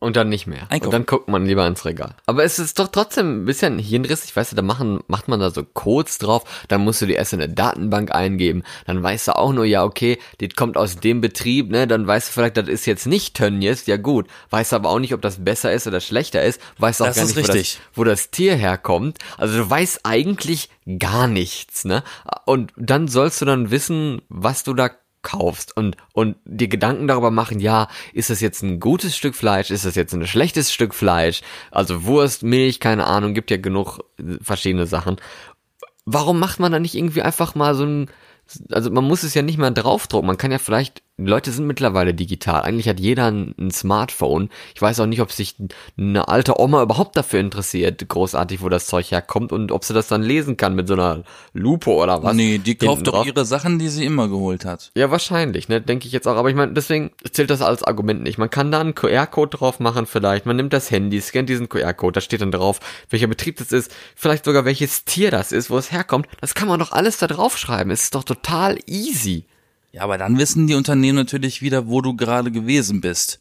[0.00, 0.62] Und dann nicht mehr.
[0.68, 0.84] Einkaufen.
[0.84, 2.14] Und dann guckt man lieber ins Regal.
[2.26, 5.50] Aber es ist doch trotzdem ein bisschen hirnrissig, weißt du, da machen, macht man da
[5.50, 9.36] so Codes drauf, dann musst du die erst in eine Datenbank eingeben, dann weißt du
[9.36, 12.68] auch nur, ja, okay, die kommt aus dem Betrieb, ne, dann weißt du vielleicht, das
[12.68, 16.00] ist jetzt nicht Tönnies, ja gut, weißt aber auch nicht, ob das besser ist oder
[16.00, 19.18] schlechter ist, weißt auch Das gar nicht, wo das, wo das Tier herkommt.
[19.36, 22.04] Also du weißt eigentlich gar nichts, ne?
[22.46, 24.90] Und dann sollst du dann wissen, was du da
[25.28, 29.70] kaufst und, und dir Gedanken darüber machen, ja, ist das jetzt ein gutes Stück Fleisch,
[29.70, 33.98] ist das jetzt ein schlechtes Stück Fleisch, also Wurst, Milch, keine Ahnung, gibt ja genug
[34.18, 35.16] äh, verschiedene Sachen.
[36.06, 38.10] Warum macht man da nicht irgendwie einfach mal so ein,
[38.72, 41.66] also man muss es ja nicht mal draufdrucken, man kann ja vielleicht, die Leute sind
[41.66, 44.50] mittlerweile digital, eigentlich hat jeder ein, ein Smartphone.
[44.76, 45.56] Ich weiß auch nicht, ob sich
[45.98, 50.06] eine alte Oma überhaupt dafür interessiert, großartig, wo das Zeug herkommt und ob sie das
[50.06, 52.36] dann lesen kann mit so einer Lupe oder was.
[52.36, 53.26] nee, die kauft doch drauf.
[53.26, 54.92] ihre Sachen, die sie immer geholt hat.
[54.94, 56.36] Ja, wahrscheinlich, ne, denke ich jetzt auch.
[56.36, 58.38] Aber ich meine, deswegen zählt das als Argument nicht.
[58.38, 60.46] Man kann da einen QR-Code drauf machen vielleicht.
[60.46, 62.78] Man nimmt das Handy, scannt diesen QR-Code, da steht dann drauf,
[63.10, 66.28] welcher Betrieb das ist, vielleicht sogar welches Tier das ist, wo es herkommt.
[66.40, 67.90] Das kann man doch alles da draufschreiben.
[67.90, 69.46] Es ist doch total easy.
[69.98, 73.40] Ja, aber dann wissen die Unternehmen natürlich wieder, wo du gerade gewesen bist.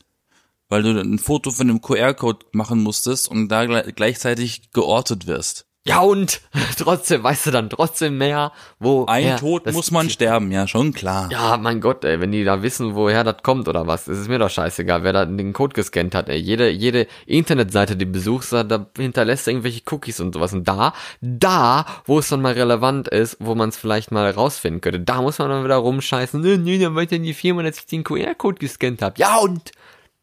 [0.69, 5.66] Weil du ein Foto von dem QR-Code machen musstest und da gle- gleichzeitig geortet wirst.
[5.87, 6.41] Ja und
[6.77, 11.29] trotzdem, weißt du dann trotzdem mehr, wo Ein Tod muss man sterben, ja, schon klar.
[11.31, 14.27] Ja, mein Gott, ey, wenn die da wissen, woher das kommt oder was, ist es
[14.27, 16.37] mir doch scheißegal, wer da den Code gescannt hat, ey.
[16.37, 20.53] Jede, jede Internetseite, die besuchst, da, hinterlässt irgendwelche Cookies und sowas.
[20.53, 24.81] Und da, da, wo es dann mal relevant ist, wo man es vielleicht mal rausfinden
[24.81, 27.85] könnte, da muss man dann wieder rumscheißen, nee, nee, dann ja die Firma, dass ich
[27.85, 29.15] den QR-Code gescannt habe.
[29.17, 29.71] Ja und?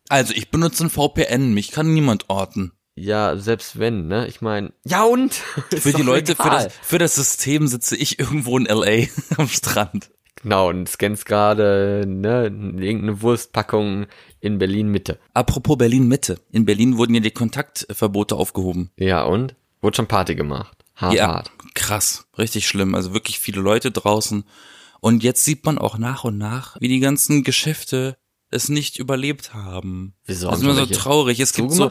[0.08, 2.72] Also ich benutze ein VPN, mich kann niemand orten.
[2.96, 4.26] Ja, selbst wenn, ne?
[4.28, 5.34] Ich meine, ja und?
[5.76, 6.64] Für die Leute, für egal.
[6.64, 10.10] das, für das System sitze ich irgendwo in LA am Strand.
[10.42, 14.06] Genau, und scannst gerade, ne, irgendeine Wurstpackung
[14.40, 15.18] in Berlin Mitte.
[15.32, 16.38] Apropos Berlin Mitte.
[16.52, 18.90] In Berlin wurden ja die Kontaktverbote aufgehoben.
[18.98, 19.54] Ja und?
[19.80, 20.76] Wurde schon Party gemacht.
[20.94, 21.50] Hart, Ja, hart.
[21.74, 22.94] krass, richtig schlimm.
[22.94, 24.44] Also wirklich viele Leute draußen.
[25.00, 28.16] Und jetzt sieht man auch nach und nach, wie die ganzen Geschäfte
[28.50, 30.14] es nicht überlebt haben.
[30.26, 31.40] Wieso Das ist immer so traurig.
[31.40, 31.90] Es gibt so?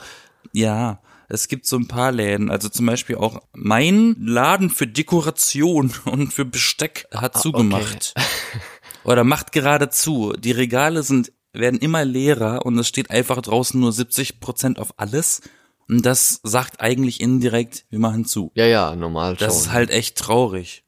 [0.51, 2.51] Ja, es gibt so ein paar Läden.
[2.51, 8.13] Also zum Beispiel auch mein Laden für Dekoration und für Besteck hat zugemacht.
[9.03, 10.33] Oder macht gerade zu.
[10.37, 14.93] Die Regale sind, werden immer leerer und es steht einfach draußen nur 70 Prozent auf
[14.97, 15.41] alles.
[15.89, 18.51] Und das sagt eigentlich indirekt, wir machen zu.
[18.55, 19.47] Ja, ja, normal schon.
[19.47, 20.83] Das ist halt echt traurig.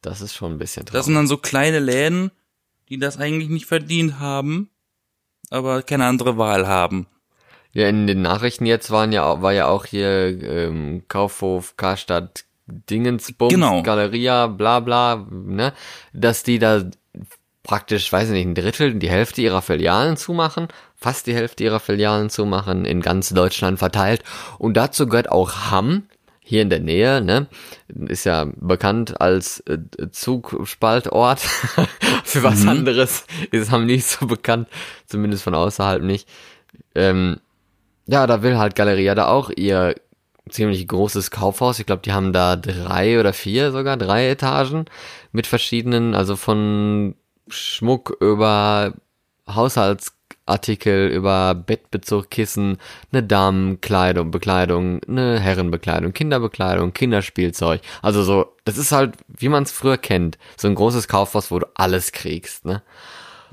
[0.00, 1.04] das ist schon ein bisschen Das traurig.
[1.06, 2.30] sind dann so kleine Läden,
[2.88, 4.70] die das eigentlich nicht verdient haben,
[5.50, 7.06] aber keine andere Wahl haben.
[7.72, 12.44] Ja, in den Nachrichten jetzt waren ja, auch- war ja auch hier ähm, Kaufhof, Karstadt,
[12.66, 13.82] Dingensbums, Genau.
[13.82, 15.72] Galeria, bla bla, ne?
[16.12, 16.84] Dass die da
[17.62, 21.80] praktisch, weiß ich nicht, ein Drittel, die Hälfte ihrer Filialen zumachen, fast die Hälfte ihrer
[21.80, 24.22] Filialen zumachen, in ganz Deutschland verteilt.
[24.58, 26.04] Und dazu gehört auch Hamm,
[26.44, 27.46] hier in der Nähe, ne?
[27.88, 29.78] Ist ja bekannt als äh,
[30.10, 31.40] Zugspaltort.
[32.24, 34.68] Für was anderes ist Hamm nicht so bekannt,
[35.06, 36.28] zumindest von außerhalb nicht.
[36.94, 37.38] Ähm,
[38.06, 39.94] ja, da will halt Galeria da auch ihr
[40.50, 41.78] ziemlich großes Kaufhaus.
[41.78, 44.86] Ich glaube, die haben da drei oder vier sogar, drei Etagen
[45.32, 47.14] mit verschiedenen, also von
[47.48, 48.94] Schmuck über
[49.48, 52.78] Haushaltsartikel, über Bettbezug, Kissen,
[53.12, 57.80] eine Damenkleidung, Bekleidung, eine Herrenbekleidung, Kinderbekleidung, Kinderspielzeug.
[58.00, 61.58] Also so, das ist halt, wie man es früher kennt, so ein großes Kaufhaus, wo
[61.58, 62.82] du alles kriegst, ne?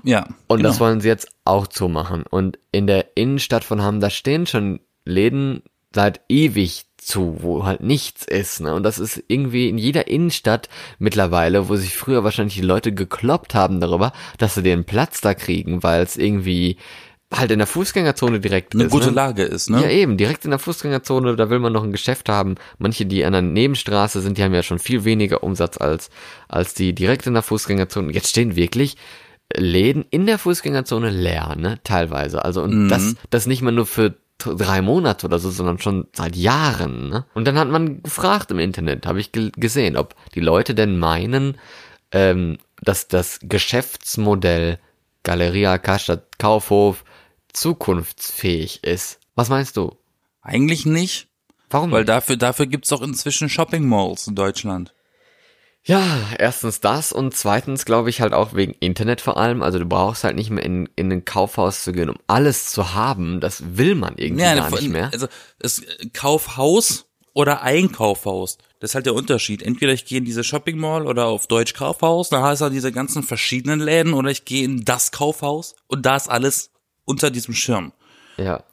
[0.03, 0.27] Ja.
[0.47, 0.69] Und genau.
[0.69, 2.23] das wollen sie jetzt auch zumachen.
[2.23, 7.81] Und in der Innenstadt von Hamm, da stehen schon Läden seit ewig zu, wo halt
[7.81, 8.61] nichts ist.
[8.61, 8.73] Ne?
[8.73, 13.55] Und das ist irgendwie in jeder Innenstadt mittlerweile, wo sich früher wahrscheinlich die Leute gekloppt
[13.55, 16.77] haben darüber, dass sie den Platz da kriegen, weil es irgendwie
[17.33, 18.91] halt in der Fußgängerzone direkt eine ist.
[18.91, 19.13] gute ne?
[19.13, 19.81] Lage ist, ne?
[19.81, 22.55] Ja, eben, direkt in der Fußgängerzone, da will man noch ein Geschäft haben.
[22.79, 26.09] Manche, die an der Nebenstraße sind, die haben ja schon viel weniger Umsatz als,
[26.47, 28.11] als die direkt in der Fußgängerzone.
[28.13, 28.97] Jetzt stehen wirklich
[29.55, 32.43] Läden in der Fußgängerzone leer, ne, teilweise.
[32.45, 32.89] Also, und Mhm.
[32.89, 37.25] das, das nicht mal nur für drei Monate oder so, sondern schon seit Jahren, ne?
[37.33, 40.97] Und dann hat man gefragt im Internet, habe ich ge gesehen, ob die Leute denn
[40.97, 41.57] meinen,
[42.11, 44.79] ähm, dass das Geschäftsmodell
[45.23, 47.03] Galeria Karstadt Kaufhof
[47.51, 49.19] zukunftsfähig ist.
[49.35, 49.95] Was meinst du?
[50.41, 51.27] Eigentlich nicht,
[51.69, 51.91] Warum?
[51.91, 54.93] weil dafür, dafür gibt's auch inzwischen Shopping Malls in Deutschland.
[55.89, 59.63] Ja, erstens das und zweitens glaube ich halt auch wegen Internet vor allem.
[59.63, 62.93] Also du brauchst halt nicht mehr in, in ein Kaufhaus zu gehen, um alles zu
[62.93, 63.39] haben.
[63.39, 65.09] Das will man irgendwie Ja, gar nicht mehr.
[65.11, 65.25] Also
[65.57, 65.81] es
[66.13, 68.59] Kaufhaus oder Einkaufhaus.
[68.79, 69.63] Das ist halt der Unterschied.
[69.63, 72.91] Entweder ich gehe in diese Shopping Mall oder auf Deutsch Kaufhaus, da hast du diese
[72.91, 76.69] ganzen verschiedenen Läden oder ich gehe in das Kaufhaus und da ist alles
[77.03, 77.93] unter diesem Schirm.
[78.37, 78.63] Ja.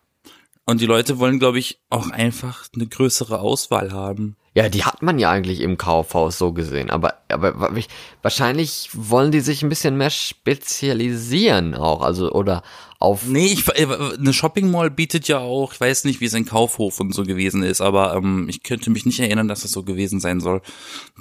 [0.66, 4.36] Und die Leute wollen, glaube ich, auch einfach eine größere Auswahl haben.
[4.56, 7.88] Ja, die hat man ja eigentlich im Kaufhaus so gesehen, aber, aber wa- ich-
[8.22, 10.08] wahrscheinlich wollen die sich ein bisschen mehr
[10.80, 12.62] spezialisieren auch, also oder
[12.98, 13.86] auf Nee, ich, äh,
[14.18, 17.24] eine Shopping Mall bietet ja auch, ich weiß nicht, wie es in Kaufhof und so
[17.24, 20.62] gewesen ist, aber ähm, ich könnte mich nicht erinnern, dass es so gewesen sein soll,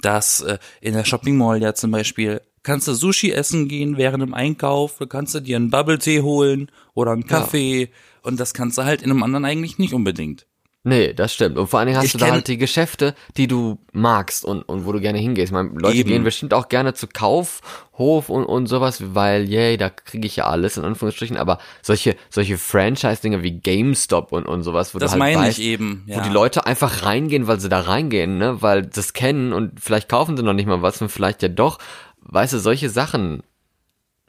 [0.02, 4.24] dass äh, in der Shopping Mall ja zum Beispiel kannst du Sushi essen gehen während
[4.24, 7.90] dem Einkauf, du kannst du dir einen Bubble Tea holen oder einen Kaffee
[8.22, 10.46] und das kannst du halt in einem anderen eigentlich nicht unbedingt.
[10.88, 11.58] Nee, das stimmt.
[11.58, 14.62] Und vor allen Dingen hast Ich du da halt die Geschäfte, die du magst und,
[14.62, 15.48] und wo du gerne hingehst.
[15.48, 16.10] Ich meine, Leute Eben.
[16.10, 20.46] gehen bestimmt auch gerne zu Kaufhof und, und sowas, weil, yay, da kriege ich ja
[20.46, 21.38] alles, in Anführungsstrichen.
[21.38, 25.58] Aber solche, solche Franchise-Dinge wie GameStop und, und sowas, wo Das du halt meine weißt,
[25.58, 26.18] ich eben, ja.
[26.18, 30.08] wo die Leute einfach reingehen, weil sie da reingehen, ne, weil das kennen und vielleicht
[30.08, 31.80] kaufen sie noch nicht mal was und vielleicht ja doch.
[32.22, 33.42] Weißt du, solche Sachen.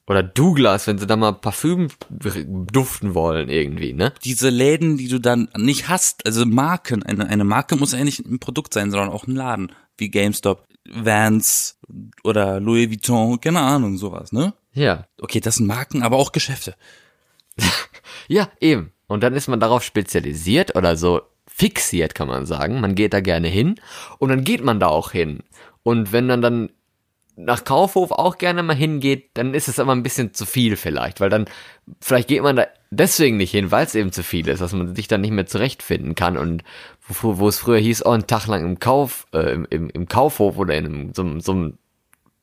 [0.09, 4.13] Oder Douglas, wenn sie da mal Parfüm duften wollen irgendwie, ne?
[4.25, 8.25] Diese Läden, die du dann nicht hast, also Marken, eine, eine Marke muss ja nicht
[8.25, 11.81] ein Produkt sein, sondern auch ein Laden, wie GameStop, Vans
[12.23, 14.55] oder Louis Vuitton, keine Ahnung, sowas, ne?
[14.73, 15.07] Ja.
[15.21, 16.75] Okay, das sind Marken, aber auch Geschäfte.
[18.29, 18.93] Ja, eben.
[19.07, 22.81] Und dann ist man darauf spezialisiert oder so fixiert, kann man sagen.
[22.81, 23.77] Man geht da gerne hin
[24.19, 25.45] und dann geht man da auch hin.
[25.83, 26.71] Und wenn man dann
[27.37, 31.21] nach Kaufhof auch gerne mal hingeht, dann ist es aber ein bisschen zu viel vielleicht,
[31.21, 31.45] weil dann,
[32.01, 34.97] vielleicht geht man da deswegen nicht hin, weil es eben zu viel ist, dass man
[34.97, 36.65] sich dann nicht mehr zurechtfinden kann und
[37.07, 40.09] wo, wo es früher hieß, oh, einen Tag lang im Kauf, äh, im, im, im
[40.09, 41.79] Kaufhof oder in einem, so, so einem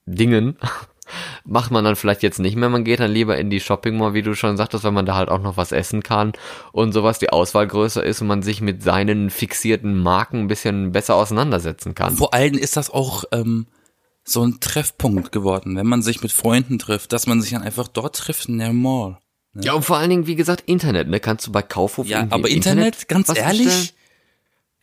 [0.06, 0.58] Dingen,
[1.46, 2.70] macht man dann vielleicht jetzt nicht mehr.
[2.70, 5.16] Man geht dann lieber in die Shopping Mall, wie du schon sagtest, weil man da
[5.16, 6.34] halt auch noch was essen kann
[6.72, 10.92] und sowas, die Auswahl größer ist und man sich mit seinen fixierten Marken ein bisschen
[10.92, 12.16] besser auseinandersetzen kann.
[12.16, 13.66] Vor allem ist das auch ähm,
[14.24, 17.88] so ein Treffpunkt geworden, wenn man sich mit Freunden trifft, dass man sich dann einfach
[17.88, 19.20] dort trifft in der Mall.
[19.56, 21.20] Ja, und vor allen Dingen, wie gesagt, Internet, ne?
[21.20, 23.90] Kannst du bei Kaufhof Ja, aber im Internet, ganz ehrlich, bestellen?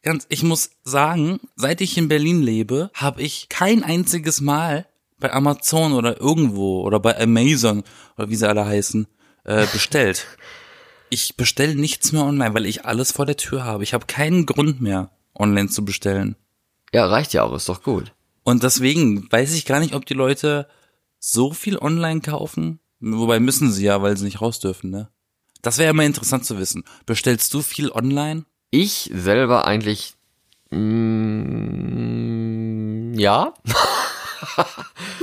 [0.03, 4.87] ganz, ich muss sagen, seit ich in Berlin lebe, habe ich kein einziges Mal
[5.19, 7.83] bei Amazon oder irgendwo oder bei Amazon
[8.17, 9.09] oder wie sie alle heißen
[9.45, 10.27] äh, bestellt.
[11.11, 13.83] ich bestelle nichts mehr online, weil ich alles vor der Tür habe.
[13.83, 16.37] Ich habe keinen Grund mehr, online zu bestellen.
[16.93, 18.13] Ja, reicht ja auch, ist doch gut.
[18.43, 20.69] Und deswegen weiß ich gar nicht, ob die Leute
[21.19, 22.81] so viel online kaufen.
[23.01, 25.09] Wobei müssen sie ja, weil sie nicht raus dürfen, ne?
[25.63, 26.85] Das wäre ja mal interessant zu wissen.
[27.07, 28.45] Bestellst du viel online?
[28.71, 30.15] Ich selber eigentlich,
[31.51, 33.53] mm, ja,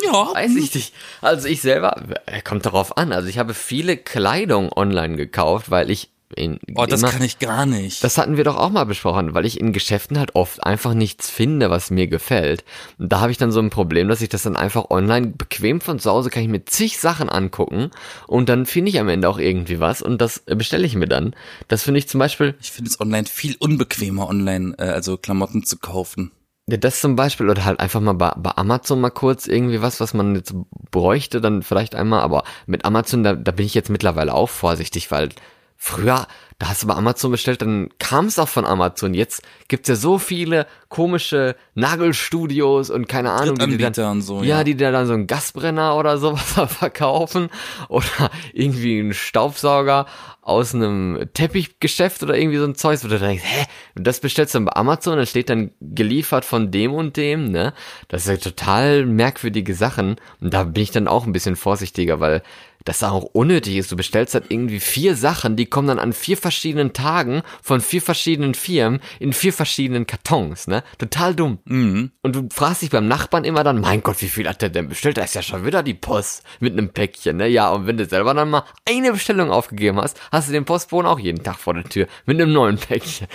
[0.04, 0.34] Ja.
[0.34, 0.94] weiß ich nicht.
[1.22, 3.12] Also ich selber, äh, kommt darauf an.
[3.12, 7.40] Also ich habe viele Kleidung online gekauft, weil ich in, Oh, das immer, kann ich
[7.40, 8.04] gar nicht.
[8.04, 11.30] Das hatten wir doch auch mal besprochen, weil ich in Geschäften halt oft einfach nichts
[11.30, 12.66] finde, was mir gefällt.
[12.98, 15.82] Und da habe ich dann so ein Problem, dass ich das dann einfach online bequem
[15.82, 17.92] von zu Hause kann ich mir zig Sachen angucken
[18.28, 21.36] und dann finde ich am Ende auch irgendwie was und das bestelle ich mir dann.
[21.68, 25.64] Das finde ich zum Beispiel, ich finde es online viel unbequemer, online, äh, also Klamotten
[25.64, 26.32] zu kaufen.
[26.70, 30.00] ja, das zum Beispiel oder halt einfach mal bei, bei Amazon mal kurz irgendwie was,
[30.02, 30.54] was man jetzt
[30.92, 35.10] bräuchte, dann vielleicht einmal, aber mit Amazon, da, da bin ich jetzt mittlerweile auch vorsichtig,
[35.12, 35.30] weil
[35.78, 36.28] früher,
[36.60, 39.14] da hast du bei Amazon bestellt, dann kam es auch von Amazon.
[39.14, 44.42] Jetzt gibt's ja so viele komische Nagelstudios und keine Ahnung, die dir dann, und so,
[44.42, 44.64] ja, ja.
[44.64, 46.42] die dir dann so einen Gasbrenner oder sowas
[46.74, 47.50] verkaufen
[47.90, 50.08] oder irgendwie einen Staubsauger
[50.42, 54.60] aus einem Teppichgeschäft oder irgendwie so ein Zeug, wo du denkst, hä, das bestellst du
[54.60, 57.74] dann bei Amazon, dann steht dann geliefert von dem und dem, ne?
[58.08, 62.20] Das ist ja total merkwürdige Sachen und da bin ich dann auch ein bisschen vorsichtiger,
[62.20, 62.42] weil
[62.88, 63.92] das auch unnötig ist.
[63.92, 68.02] Du bestellst halt irgendwie vier Sachen, die kommen dann an vier verschiedenen Tagen von vier
[68.02, 70.84] verschiedenen Firmen in vier verschiedenen Kartons, ne?
[70.98, 71.60] Total dumm.
[71.66, 72.12] Mhm.
[72.22, 74.90] Und du fragst dich beim Nachbarn immer dann, mein Gott, wie viel hat der denn
[74.90, 75.18] bestellt?
[75.18, 77.48] Da ist ja schon wieder die Post mit einem Päckchen, ne?
[77.48, 81.08] Ja, und wenn du selber dann mal eine Bestellung aufgegeben hast, hast du den Postboten
[81.08, 83.28] auch jeden Tag vor der Tür mit einem neuen Päckchen.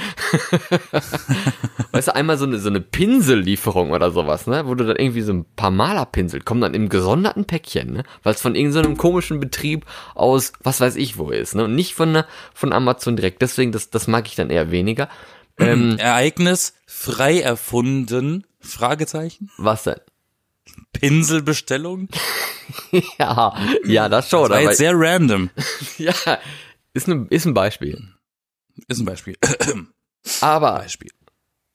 [1.92, 4.66] weißt du, einmal so eine, so eine Pinsellieferung oder sowas, ne?
[4.66, 8.04] Wo du dann irgendwie so ein paar Malerpinsel kommen dann im gesonderten Päckchen, ne?
[8.22, 11.64] Weil es von irgendeinem komischen Betrieb aus, was weiß ich wo ist, ne?
[11.64, 13.42] Und nicht von, ne- von Amazon direkt.
[13.42, 15.08] Deswegen, das, das mag ich dann eher weniger.
[15.58, 18.46] Ähm, Ereignis frei erfunden?
[18.60, 19.50] Fragezeichen?
[19.58, 20.00] was denn?
[20.92, 22.08] Pinselbestellung?
[23.18, 24.48] Ja, ja, das schon.
[24.48, 25.50] Das war jetzt sehr random.
[25.98, 26.14] ja,
[26.94, 28.08] ist, ne, ist ein Beispiel.
[28.88, 29.36] Ist ein Beispiel.
[30.40, 31.10] Aber Beispiel.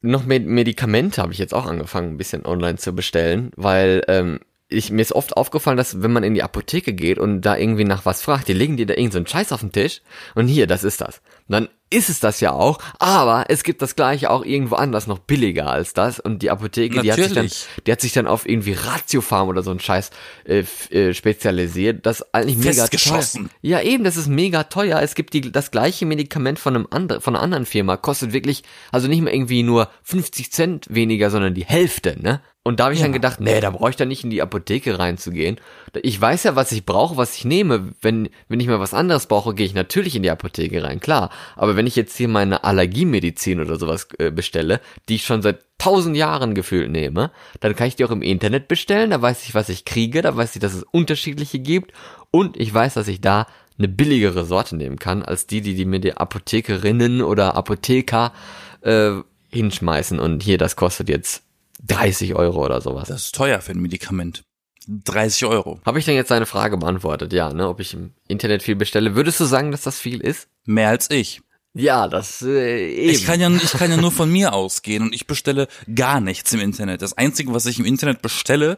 [0.01, 4.39] noch Med Medikamente habe ich jetzt auch angefangen, ein bisschen online zu bestellen, weil ähm,
[4.69, 7.86] ich, mir ist oft aufgefallen, dass wenn man in die Apotheke geht und da irgendwie
[7.86, 10.01] nach was fragt, die legen dir da irgendeinen so Scheiß auf den Tisch
[10.36, 11.21] und hier, das ist das.
[11.47, 15.08] Und dann ist es das ja auch, aber es gibt das gleiche auch irgendwo anders
[15.08, 17.49] noch billiger als das und die Apotheke, die hat, sich dann,
[17.86, 20.10] die hat sich dann auf irgendwie Ratiofarm oder so ein Scheiß
[20.43, 23.47] äh, äh, spezialisiert, das eigentlich mega teuer.
[23.62, 25.01] Ja, eben, das ist mega teuer.
[25.01, 28.63] Es gibt die, das gleiche Medikament von einem anderen, von einer anderen Firma, kostet wirklich,
[28.91, 32.41] also nicht mehr irgendwie nur 50 Cent weniger, sondern die Hälfte, ne?
[32.67, 33.06] Und da habe ich ja.
[33.06, 35.56] dann gedacht, nee, da brauche ich dann nicht in die Apotheke reinzugehen.
[36.01, 37.93] Ich weiß ja, was ich brauche, was ich nehme.
[38.01, 41.30] Wenn, wenn ich mal was anderes brauche, gehe ich natürlich in die Apotheke rein, klar.
[41.56, 45.60] Aber wenn ich jetzt hier meine Allergiemedizin oder sowas äh, bestelle, die ich schon seit
[45.77, 49.12] tausend Jahren gefühlt nehme, dann kann ich die auch im Internet bestellen.
[49.12, 50.21] Da weiß ich, was ich kriege.
[50.21, 51.93] Da weiß ich, dass es unterschiedliche gibt.
[52.32, 55.86] Und ich weiß, dass ich da eine billigere Sorte nehmen kann, als die, die, die
[55.86, 58.34] mir die Apothekerinnen oder Apotheker
[58.82, 59.12] äh,
[59.51, 60.19] hinschmeißen.
[60.19, 61.46] Und hier, das kostet jetzt
[61.84, 63.08] 30 Euro oder sowas.
[63.08, 64.44] Das ist teuer für ein Medikament.
[64.88, 65.82] 30 Euro.
[65.86, 67.34] Habe ich denn jetzt deine Frage beantwortet?
[67.34, 67.68] Ja, ne?
[67.68, 69.16] Ob ich im Internet viel bestelle.
[69.16, 70.48] Würdest du sagen, dass das viel ist?
[70.66, 71.42] Mehr als ich.
[71.74, 73.12] Ja, das äh, eben.
[73.12, 76.52] Ich kann ja, ich kann ja nur von mir ausgehen und ich bestelle gar nichts
[76.54, 77.02] im Internet.
[77.02, 78.78] Das Einzige, was ich im Internet bestelle,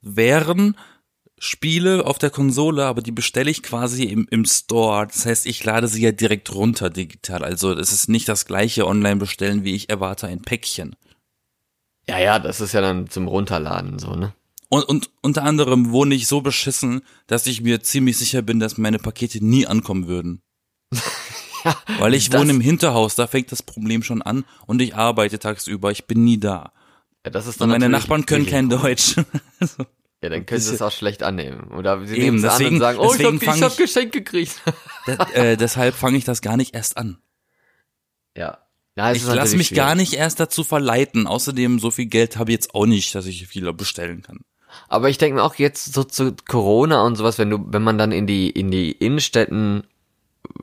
[0.00, 0.76] wären
[1.38, 5.06] Spiele auf der Konsole, aber die bestelle ich quasi im, im Store.
[5.06, 7.44] Das heißt, ich lade sie ja direkt runter digital.
[7.44, 10.96] Also es ist nicht das gleiche Online-Bestellen, wie ich erwarte ein Päckchen.
[12.08, 14.32] Ja, ja, das ist ja dann zum Runterladen so, ne?
[14.68, 18.78] Und, und unter anderem wohne ich so beschissen, dass ich mir ziemlich sicher bin, dass
[18.78, 20.40] meine Pakete nie ankommen würden.
[21.64, 25.38] ja, Weil ich wohne im Hinterhaus, da fängt das Problem schon an und ich arbeite
[25.38, 26.72] tagsüber, ich bin nie da.
[27.24, 29.16] Ja, das ist dann und meine Nachbarn können kein Deutsch.
[29.60, 29.84] also,
[30.22, 31.70] ja, dann können sie es auch schlecht annehmen.
[31.72, 34.60] Oder sie nehmen es an und sagen, oh, ich hab, ich hab Geschenk gekriegt.
[35.34, 37.18] äh, deshalb fange ich das gar nicht erst an.
[38.34, 38.61] Ja,
[38.96, 39.84] ja, ich lasse mich schwierig.
[39.84, 41.26] gar nicht erst dazu verleiten.
[41.26, 44.40] Außerdem, so viel Geld habe ich jetzt auch nicht, dass ich viel bestellen kann.
[44.88, 47.98] Aber ich denke mir auch jetzt so zu Corona und sowas, wenn du, wenn man
[47.98, 49.84] dann in die, in die Innenstädten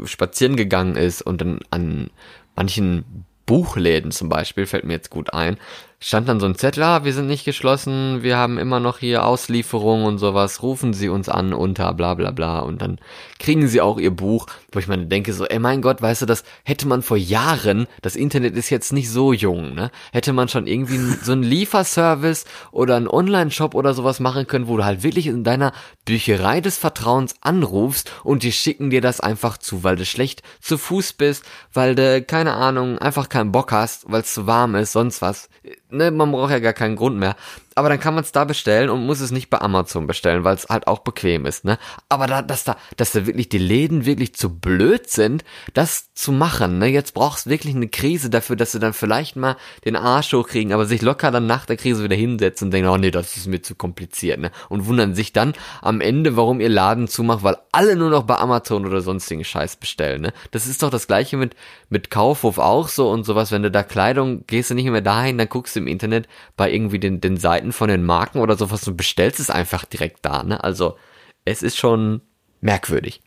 [0.03, 2.09] spazieren gegangen ist und dann an
[2.55, 5.57] manchen Buchläden zum Beispiel, fällt mir jetzt gut ein,
[6.01, 9.25] stand dann so ein Zettel, ah, wir sind nicht geschlossen, wir haben immer noch hier
[9.25, 12.59] Auslieferung und sowas, rufen Sie uns an unter bla bla bla.
[12.59, 12.99] Und dann
[13.37, 16.25] kriegen Sie auch Ihr Buch, wo ich meine denke so, ey mein Gott, weißt du,
[16.25, 20.47] das hätte man vor Jahren, das Internet ist jetzt nicht so jung, ne, hätte man
[20.47, 25.03] schon irgendwie so einen Lieferservice oder einen Online-Shop oder sowas machen können, wo du halt
[25.03, 25.73] wirklich in deiner
[26.05, 30.77] Bücherei des Vertrauens anrufst und die schicken dir das einfach zu, weil du schlecht zu
[30.77, 34.93] Fuß bist, weil du, keine Ahnung, einfach keinen Bock hast, weil es zu warm ist,
[34.93, 35.49] sonst was
[35.89, 37.35] ne, man braucht ja gar keinen Grund mehr
[37.75, 40.55] aber dann kann man es da bestellen und muss es nicht bei Amazon bestellen, weil
[40.55, 41.77] es halt auch bequem ist, ne?
[42.09, 46.31] Aber da, dass da, dass da wirklich die Läden wirklich zu blöd sind, das zu
[46.31, 46.87] machen, ne?
[46.87, 49.55] Jetzt brauchst du wirklich eine Krise dafür, dass sie dann vielleicht mal
[49.85, 52.97] den Arsch hochkriegen, aber sich locker dann nach der Krise wieder hinsetzen und denken, oh
[52.97, 54.51] nee, das ist mir zu kompliziert, ne?
[54.69, 58.37] Und wundern sich dann am Ende, warum ihr Laden zumacht, weil alle nur noch bei
[58.37, 60.33] Amazon oder sonstigen Scheiß bestellen, ne?
[60.51, 61.55] Das ist doch das gleiche mit,
[61.89, 65.37] mit Kaufhof auch so und sowas, wenn du da Kleidung, gehst du nicht mehr dahin,
[65.37, 66.27] dann guckst du im Internet
[66.57, 69.83] bei irgendwie den, den Seiten Seiten von den Marken oder sowas und bestellst es einfach
[69.83, 70.63] direkt da, ne?
[70.63, 70.97] Also,
[71.43, 72.21] es ist schon
[72.61, 73.21] merkwürdig.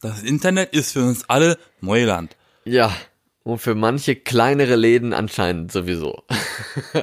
[0.00, 2.36] Das Internet ist für uns alle Neuland.
[2.64, 2.94] Ja,
[3.42, 6.22] und für manche kleinere Läden anscheinend sowieso.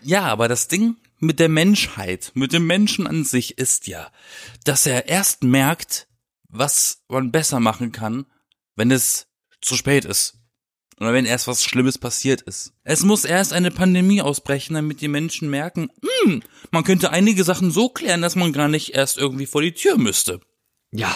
[0.00, 4.12] ja, aber das Ding mit der Menschheit, mit dem Menschen an sich ist ja,
[4.62, 6.06] dass er erst merkt,
[6.48, 8.26] was man besser machen kann,
[8.76, 9.26] wenn es
[9.60, 10.38] zu spät ist.
[10.98, 12.72] Oder wenn erst was Schlimmes passiert ist.
[12.82, 15.90] Es muss erst eine Pandemie ausbrechen, damit die Menschen merken,
[16.24, 19.72] hm, man könnte einige Sachen so klären, dass man gar nicht erst irgendwie vor die
[19.72, 20.40] Tür müsste.
[20.92, 21.14] Ja.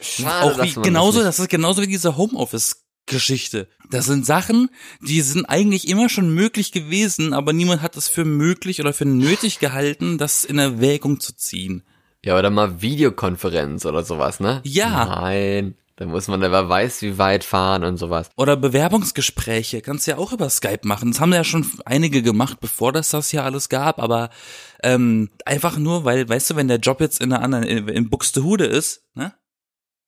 [0.00, 3.68] Schade, Auch wie, genauso, das, das ist genauso wie diese Homeoffice Geschichte.
[3.90, 8.24] Das sind Sachen, die sind eigentlich immer schon möglich gewesen, aber niemand hat es für
[8.24, 11.82] möglich oder für nötig gehalten, das in Erwägung zu ziehen.
[12.24, 14.60] Ja, oder mal Videokonferenz oder sowas, ne?
[14.64, 15.06] Ja.
[15.06, 15.74] Nein.
[15.96, 18.30] Da muss man, wer weiß, wie weit fahren und sowas.
[18.36, 21.12] Oder Bewerbungsgespräche kannst du ja auch über Skype machen.
[21.12, 24.00] Das haben ja schon einige gemacht, bevor das das hier alles gab.
[24.00, 24.30] Aber
[24.82, 28.10] ähm, einfach nur, weil, weißt du, wenn der Job jetzt in einer anderen, in, in
[28.10, 29.34] Buxtehude ist, ne?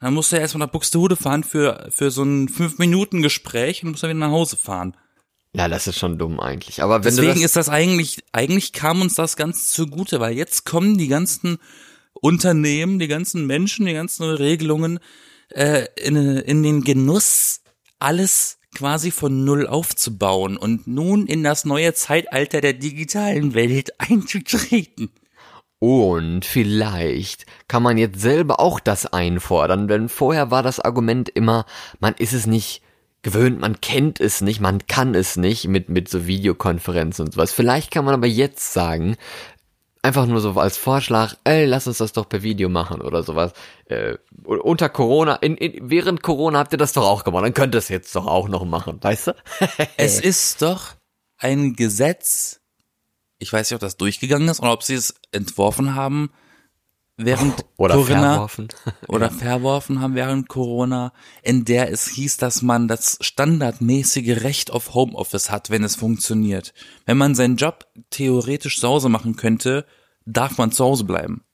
[0.00, 3.82] Dann musst du ja erstmal nach Buxtehude fahren für, für so ein fünf Minuten Gespräch
[3.82, 4.96] und musst dann wieder nach Hause fahren.
[5.54, 6.82] Ja, das ist schon dumm eigentlich.
[6.82, 10.66] Aber wenn Deswegen das ist das eigentlich, eigentlich kam uns das ganz zugute, weil jetzt
[10.66, 11.58] kommen die ganzen
[12.12, 14.98] Unternehmen, die ganzen Menschen, die ganzen Regelungen,
[15.50, 17.62] äh, in, in den Genuss,
[17.98, 25.10] alles quasi von Null aufzubauen und nun in das neue Zeitalter der digitalen Welt einzutreten.
[25.78, 31.66] Und vielleicht kann man jetzt selber auch das einfordern, denn vorher war das Argument immer,
[32.00, 32.82] man ist es nicht
[33.22, 37.52] gewöhnt, man kennt es nicht, man kann es nicht mit, mit so Videokonferenzen und sowas.
[37.52, 39.16] Vielleicht kann man aber jetzt sagen,
[40.04, 43.52] einfach nur so als Vorschlag, ey, lass uns das doch per Video machen oder sowas.
[43.86, 47.74] Äh, unter Corona, in, in, während Corona habt ihr das doch auch gemacht, dann könnt
[47.74, 49.36] ihr es jetzt doch auch noch machen, weißt du?
[49.96, 50.92] es ist doch
[51.38, 52.60] ein Gesetz,
[53.38, 56.30] ich weiß nicht, ob das durchgegangen ist oder ob sie es entworfen haben,
[57.16, 58.68] während oder Corona verworfen.
[59.08, 61.12] oder verworfen haben während Corona,
[61.42, 66.74] in der es hieß, dass man das standardmäßige Recht auf Homeoffice hat, wenn es funktioniert.
[67.06, 69.86] Wenn man seinen Job theoretisch zu Hause machen könnte,
[70.26, 71.44] darf man zu Hause bleiben.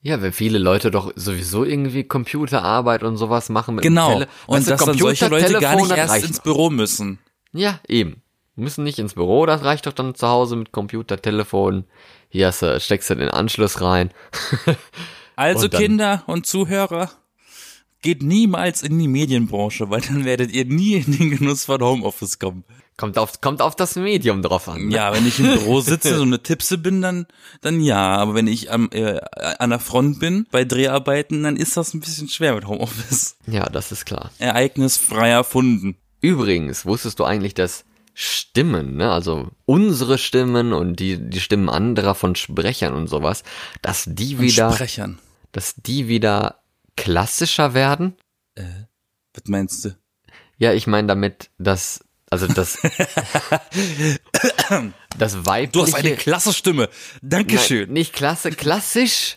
[0.00, 4.12] Ja, weil viele Leute doch sowieso irgendwie Computerarbeit und sowas machen mit Genau.
[4.12, 6.40] Tele Und dass dann solche Leute gar nicht Telefon, erst reicht ins.
[6.40, 7.18] Büro müssen.
[7.52, 8.22] Ja, eben.
[8.58, 11.84] Müssen nicht ins Büro, das reicht doch dann zu Hause mit Computer, Telefon.
[12.28, 14.10] Hier hast du, steckst du den Anschluss rein.
[15.36, 17.12] Also Und Kinder und Zuhörer,
[18.02, 22.40] geht niemals in die Medienbranche, weil dann werdet ihr nie in den Genuss von Homeoffice
[22.40, 22.64] kommen.
[22.96, 24.88] Kommt auf, kommt auf das Medium drauf an.
[24.88, 24.94] ne?
[24.96, 27.26] Ja, wenn ich im Büro sitze und eine Tipse bin, dann,
[27.60, 28.16] dann ja.
[28.16, 29.20] Aber wenn ich am, äh,
[29.60, 33.36] an der Front bin bei Dreharbeiten, dann ist das ein bisschen schwer mit Homeoffice.
[33.46, 34.32] Ja, das ist klar.
[34.38, 35.96] Ereignisfrei erfunden.
[36.20, 37.84] Übrigens, wusstest du eigentlich, dass
[38.20, 43.44] Stimmen, ne, also unsere Stimmen und die, die Stimmen anderer von Sprechern und sowas,
[43.80, 45.20] dass die Und wieder, Sprechern.
[45.52, 46.60] dass die wieder
[46.96, 48.16] klassischer werden?
[48.56, 49.96] Was meinst du?
[50.56, 52.78] Ja, ich meine damit, dass, also das,
[55.16, 56.88] das weibliche, Du hast eine klasse Stimme.
[57.22, 57.84] Dankeschön.
[57.84, 59.36] Nein, nicht klasse, klassisch?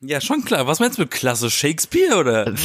[0.00, 0.66] Ja, schon klar.
[0.66, 1.50] Was meinst du mit klasse?
[1.50, 2.54] Shakespeare oder?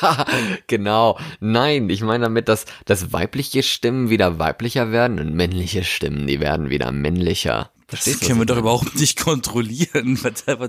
[0.66, 1.18] genau.
[1.40, 6.40] Nein, ich meine damit, dass, dass weibliche Stimmen wieder weiblicher werden und männliche Stimmen, die
[6.40, 7.70] werden wieder männlicher.
[7.88, 10.18] Das Verstehst du, können wir doch überhaupt nicht kontrollieren.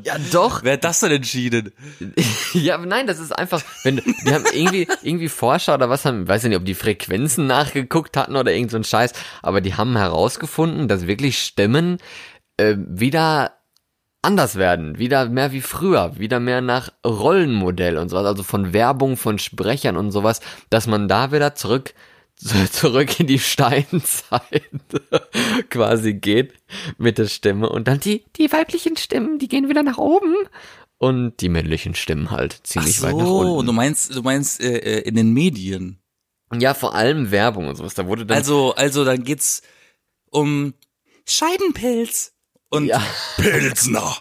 [0.04, 0.64] Ja, doch.
[0.64, 1.72] Wer hat das denn entschieden?
[2.54, 6.44] Ja, nein, das ist einfach, wenn die haben irgendwie irgendwie Forscher oder was haben, weiß
[6.44, 9.96] ich nicht, ob die Frequenzen nachgeguckt hatten oder irgend so ein Scheiß, aber die haben
[9.96, 11.98] herausgefunden, dass wirklich Stimmen
[12.58, 13.57] äh, wieder
[14.28, 19.16] anders werden, wieder mehr wie früher, wieder mehr nach Rollenmodell und sowas, also von Werbung
[19.16, 21.94] von Sprechern und sowas, dass man da wieder zurück
[22.72, 24.70] zurück in die Steinzeit
[25.70, 26.54] quasi geht
[26.98, 30.36] mit der Stimme und dann die die weiblichen Stimmen, die gehen wieder nach oben
[30.98, 33.74] und die männlichen Stimmen halt ziemlich weit nach du unten.
[33.74, 36.00] meinst, du meinst äh, äh, in den Medien.
[36.54, 37.94] Ja, vor allem Werbung und sowas.
[37.94, 39.62] Da wurde dann Also, also dann geht's
[40.30, 40.74] um
[41.26, 42.34] Scheidenpilz
[42.70, 43.02] und Ja.
[43.38, 44.16] Pilsner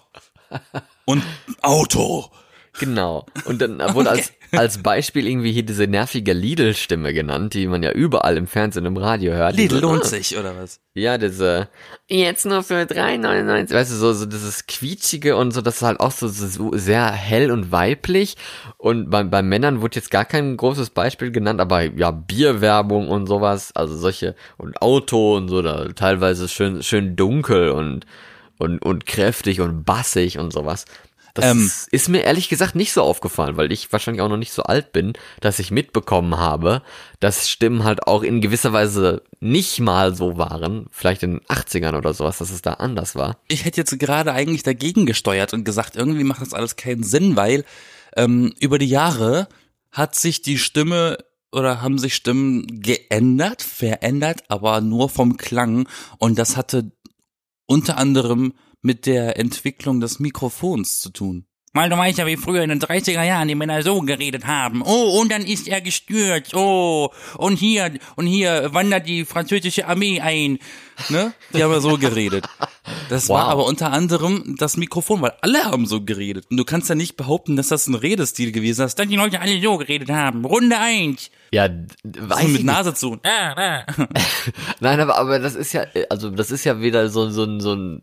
[1.05, 1.23] und
[1.63, 2.31] Auto.
[2.79, 3.27] genau.
[3.45, 7.91] Und dann wurde als als Beispiel irgendwie hier diese nervige Lidl-Stimme genannt, die man ja
[7.91, 9.57] überall im Fernsehen und im Radio hört.
[9.57, 10.81] Lidl Diese, lohnt ah, sich, oder was?
[10.95, 11.69] Ja, diese
[12.09, 13.75] jetzt nur für 3,99.
[13.75, 17.11] Weißt du, so, so dieses quietschige und so, das ist halt auch so, so sehr
[17.11, 18.37] hell und weiblich.
[18.79, 23.27] Und bei, bei Männern wurde jetzt gar kein großes Beispiel genannt, aber ja, Bierwerbung und
[23.27, 28.07] sowas, also solche und Auto und so, da teilweise schön, schön dunkel und,
[28.59, 30.85] und, und kräftig und bassig und sowas.
[31.37, 31.71] Das Ähm.
[31.91, 34.93] ist, mir ehrlich gesagt nicht so aufgefallen, weil ich wahrscheinlich auch noch nicht so alt
[34.93, 36.81] bin, dass ich mitbekommen habe,
[37.21, 41.97] dass Stimmen halt auch in gewisser Weise nicht mal so waren, vielleicht in den 80ern
[41.97, 43.37] oder sowas, dass es da anders war.
[43.49, 47.37] Ich hätte jetzt gerade eigentlich dagegen gesteuert und gesagt, irgendwie macht das alles keinen Sinn,
[47.37, 47.65] weil
[48.17, 49.49] ähm, über die Jahre
[49.93, 51.19] hat sich die Stimme
[51.53, 55.89] oder haben sich Stimmen geändert, verändert, aber nur vom Klang.
[56.19, 56.91] Und das hatte
[57.67, 61.46] unter anderem mit der Entwicklung des Mikrofons zu tun.
[61.77, 64.83] Weil du weißt ja, wie früher in den 30er Jahren die Männer so geredet haben.
[64.83, 66.55] Oh, und dann ist er gestürzt.
[66.55, 70.59] Oh, und hier, und hier wandert die französische Armee ein.
[71.11, 71.33] Ne?
[71.53, 72.47] Die haben ja so geredet.
[73.11, 73.53] Das war Wow.
[73.53, 76.47] aber unter anderem das Mikrofon, weil alle haben so geredet.
[76.51, 79.41] Und du kannst ja nicht behaupten, dass das ein Redestil gewesen ist, dass die Leute
[79.41, 80.45] alle so geredet haben.
[80.45, 81.31] Runde eins.
[81.53, 82.65] Ja, weiß So ich mit nicht.
[82.65, 83.19] Nase zu.
[83.25, 83.87] Ah, ah.
[84.81, 87.75] Nein, aber, aber das ist ja, also das ist ja wieder so, so, ein- so
[87.75, 88.03] ein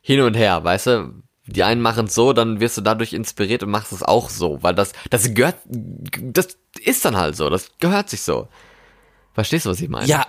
[0.00, 1.22] Hin und Her, weißt du?
[1.52, 4.62] Die einen machen es so, dann wirst du dadurch inspiriert und machst es auch so,
[4.62, 8.48] weil das, das gehört, das ist dann halt so, das gehört sich so.
[9.34, 10.06] Verstehst du, was ich meine?
[10.06, 10.26] Ja,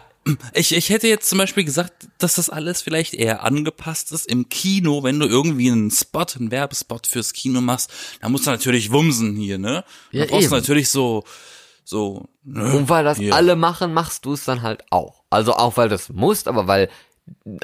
[0.53, 4.47] ich, ich hätte jetzt zum Beispiel gesagt, dass das alles vielleicht eher angepasst ist im
[4.47, 8.91] Kino, wenn du irgendwie einen Spot, einen Werbespot fürs Kino machst, dann musst du natürlich
[8.91, 9.83] wumsen hier, ne?
[10.13, 10.55] Da Ja, brauchst du eben.
[10.55, 11.25] natürlich so,
[11.83, 12.73] so, ne?
[12.77, 13.33] Und weil das Ja.
[13.35, 15.23] alle machen, machst du es dann halt auch.
[15.29, 16.89] Also auch weil du es musst, aber weil,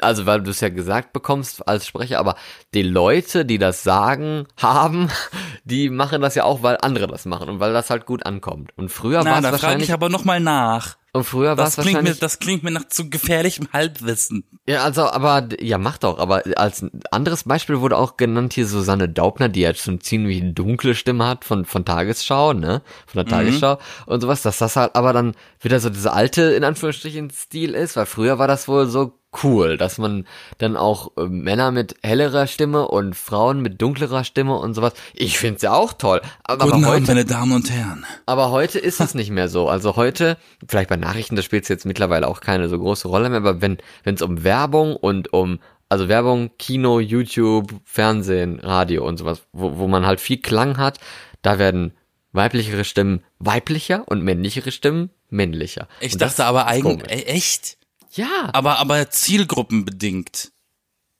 [0.00, 2.36] also weil du es ja gesagt bekommst als Sprecher, aber
[2.74, 5.10] die Leute, die das sagen, haben,
[5.64, 8.72] die machen das ja auch, weil andere das machen und weil das halt gut ankommt.
[8.76, 9.88] Und früher war es da frage wahrscheinlich.
[9.88, 10.96] ich aber nochmal nach.
[11.12, 12.20] Und früher war es Das klingt, mir, wahrscheinlich.
[12.20, 14.44] das klingt mir nach zu gefährlichem Halbwissen.
[14.68, 16.20] ja, also, aber, ja, mach doch.
[16.20, 20.94] Aber als anderes Beispiel wurde auch genannt hier Susanne Daubner, die jetzt schon ziemlich dunkle
[20.94, 22.82] Stimme hat von, von Tagesschau, ne?
[23.08, 26.62] Von der Tagesschau und sowas, dass das halt aber dann wieder so diese alte, in
[26.62, 30.26] Anführungsstrichen, Stil ist, weil früher war das wohl so cool, dass man
[30.58, 34.92] dann auch äh, Männer mit hellerer Stimme und Frauen mit dunklerer Stimme und sowas.
[35.14, 36.20] Ich find's ja auch toll.
[36.42, 38.04] Aber, Guten aber Abend, heute, meine Damen und Herren.
[38.26, 39.68] aber heute ist es nicht mehr so.
[39.68, 40.36] Also heute,
[40.68, 43.60] vielleicht bei Nachrichten, da spielt es jetzt mittlerweile auch keine so große Rolle mehr, aber
[43.62, 49.76] wenn es um Werbung und um also Werbung, Kino, YouTube, Fernsehen, Radio und sowas, wo,
[49.78, 51.00] wo man halt viel Klang hat,
[51.42, 51.92] da werden
[52.32, 55.88] weiblichere Stimmen weiblicher und männlichere Stimmen männlicher.
[56.00, 57.76] Ich und dachte aber eigentlich, e- echt?
[58.12, 60.52] Ja, Aber, aber zielgruppenbedingt.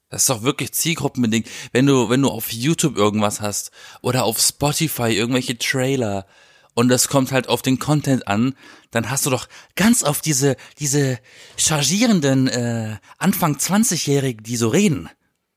[0.08, 1.48] Das ist doch wirklich zielgruppenbedingt.
[1.72, 3.70] Wenn du, wenn du auf YouTube irgendwas hast
[4.02, 6.26] oder auf Spotify irgendwelche Trailer
[6.74, 8.54] und das kommt halt auf den Content an,
[8.90, 11.18] dann hast du doch ganz auf diese, diese
[11.56, 15.08] chargierenden, äh, Anfang 20-Jährigen, die so reden.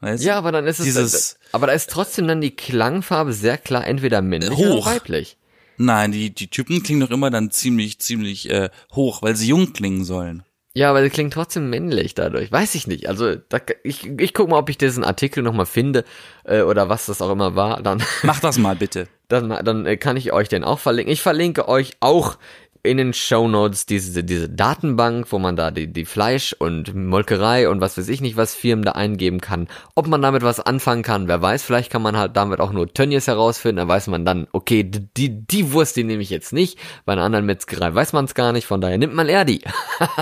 [0.01, 3.57] Weißt ja, aber dann ist es Dieses- aber da ist trotzdem dann die Klangfarbe sehr
[3.57, 4.85] klar entweder männlich oder Hoch.
[4.85, 5.37] weiblich.
[5.77, 9.73] Nein, die, die Typen klingen doch immer dann ziemlich, ziemlich äh, hoch, weil sie jung
[9.73, 10.43] klingen sollen.
[10.75, 12.51] Ja, aber sie klingt trotzdem männlich dadurch.
[12.51, 13.07] Weiß ich nicht.
[13.07, 16.03] Also da, ich, ich guck mal, ob ich diesen Artikel nochmal finde
[16.45, 17.83] äh, oder was das auch immer war.
[17.83, 19.07] Dann, Mach das mal bitte.
[19.27, 21.13] dann, dann äh, kann ich euch den auch verlinken.
[21.13, 22.37] Ich verlinke euch auch
[22.83, 27.69] in den Show Notes diese, diese Datenbank, wo man da die, die Fleisch und Molkerei
[27.69, 29.69] und was weiß ich nicht, was Firmen da eingeben kann.
[29.95, 32.93] Ob man damit was anfangen kann, wer weiß, vielleicht kann man halt damit auch nur
[32.93, 36.51] Tönnies herausfinden, dann weiß man dann, okay, die, die, die Wurst, die nehme ich jetzt
[36.51, 36.77] nicht.
[37.05, 39.61] Bei einer anderen Metzgerei weiß man es gar nicht, von daher nimmt man eher die.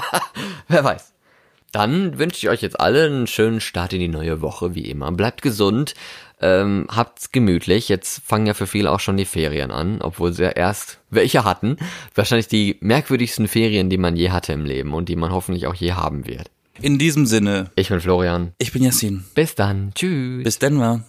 [0.67, 1.13] wer weiß.
[1.71, 5.09] Dann wünsche ich euch jetzt alle einen schönen Start in die neue Woche, wie immer.
[5.13, 5.93] Bleibt gesund,
[6.41, 7.89] ähm, habt's gemütlich.
[7.89, 11.43] Jetzt fangen ja für viele auch schon die Ferien an, obwohl sie ja erst welche
[11.43, 11.77] hatten.
[12.15, 15.75] Wahrscheinlich die merkwürdigsten Ferien, die man je hatte im Leben und die man hoffentlich auch
[15.75, 16.49] je haben wird.
[16.81, 18.53] In diesem Sinne, Ich bin Florian.
[18.57, 19.23] ich bin Yassin.
[19.35, 19.91] Bis dann.
[19.93, 20.43] Tschüss.
[20.43, 21.03] Bis Denver.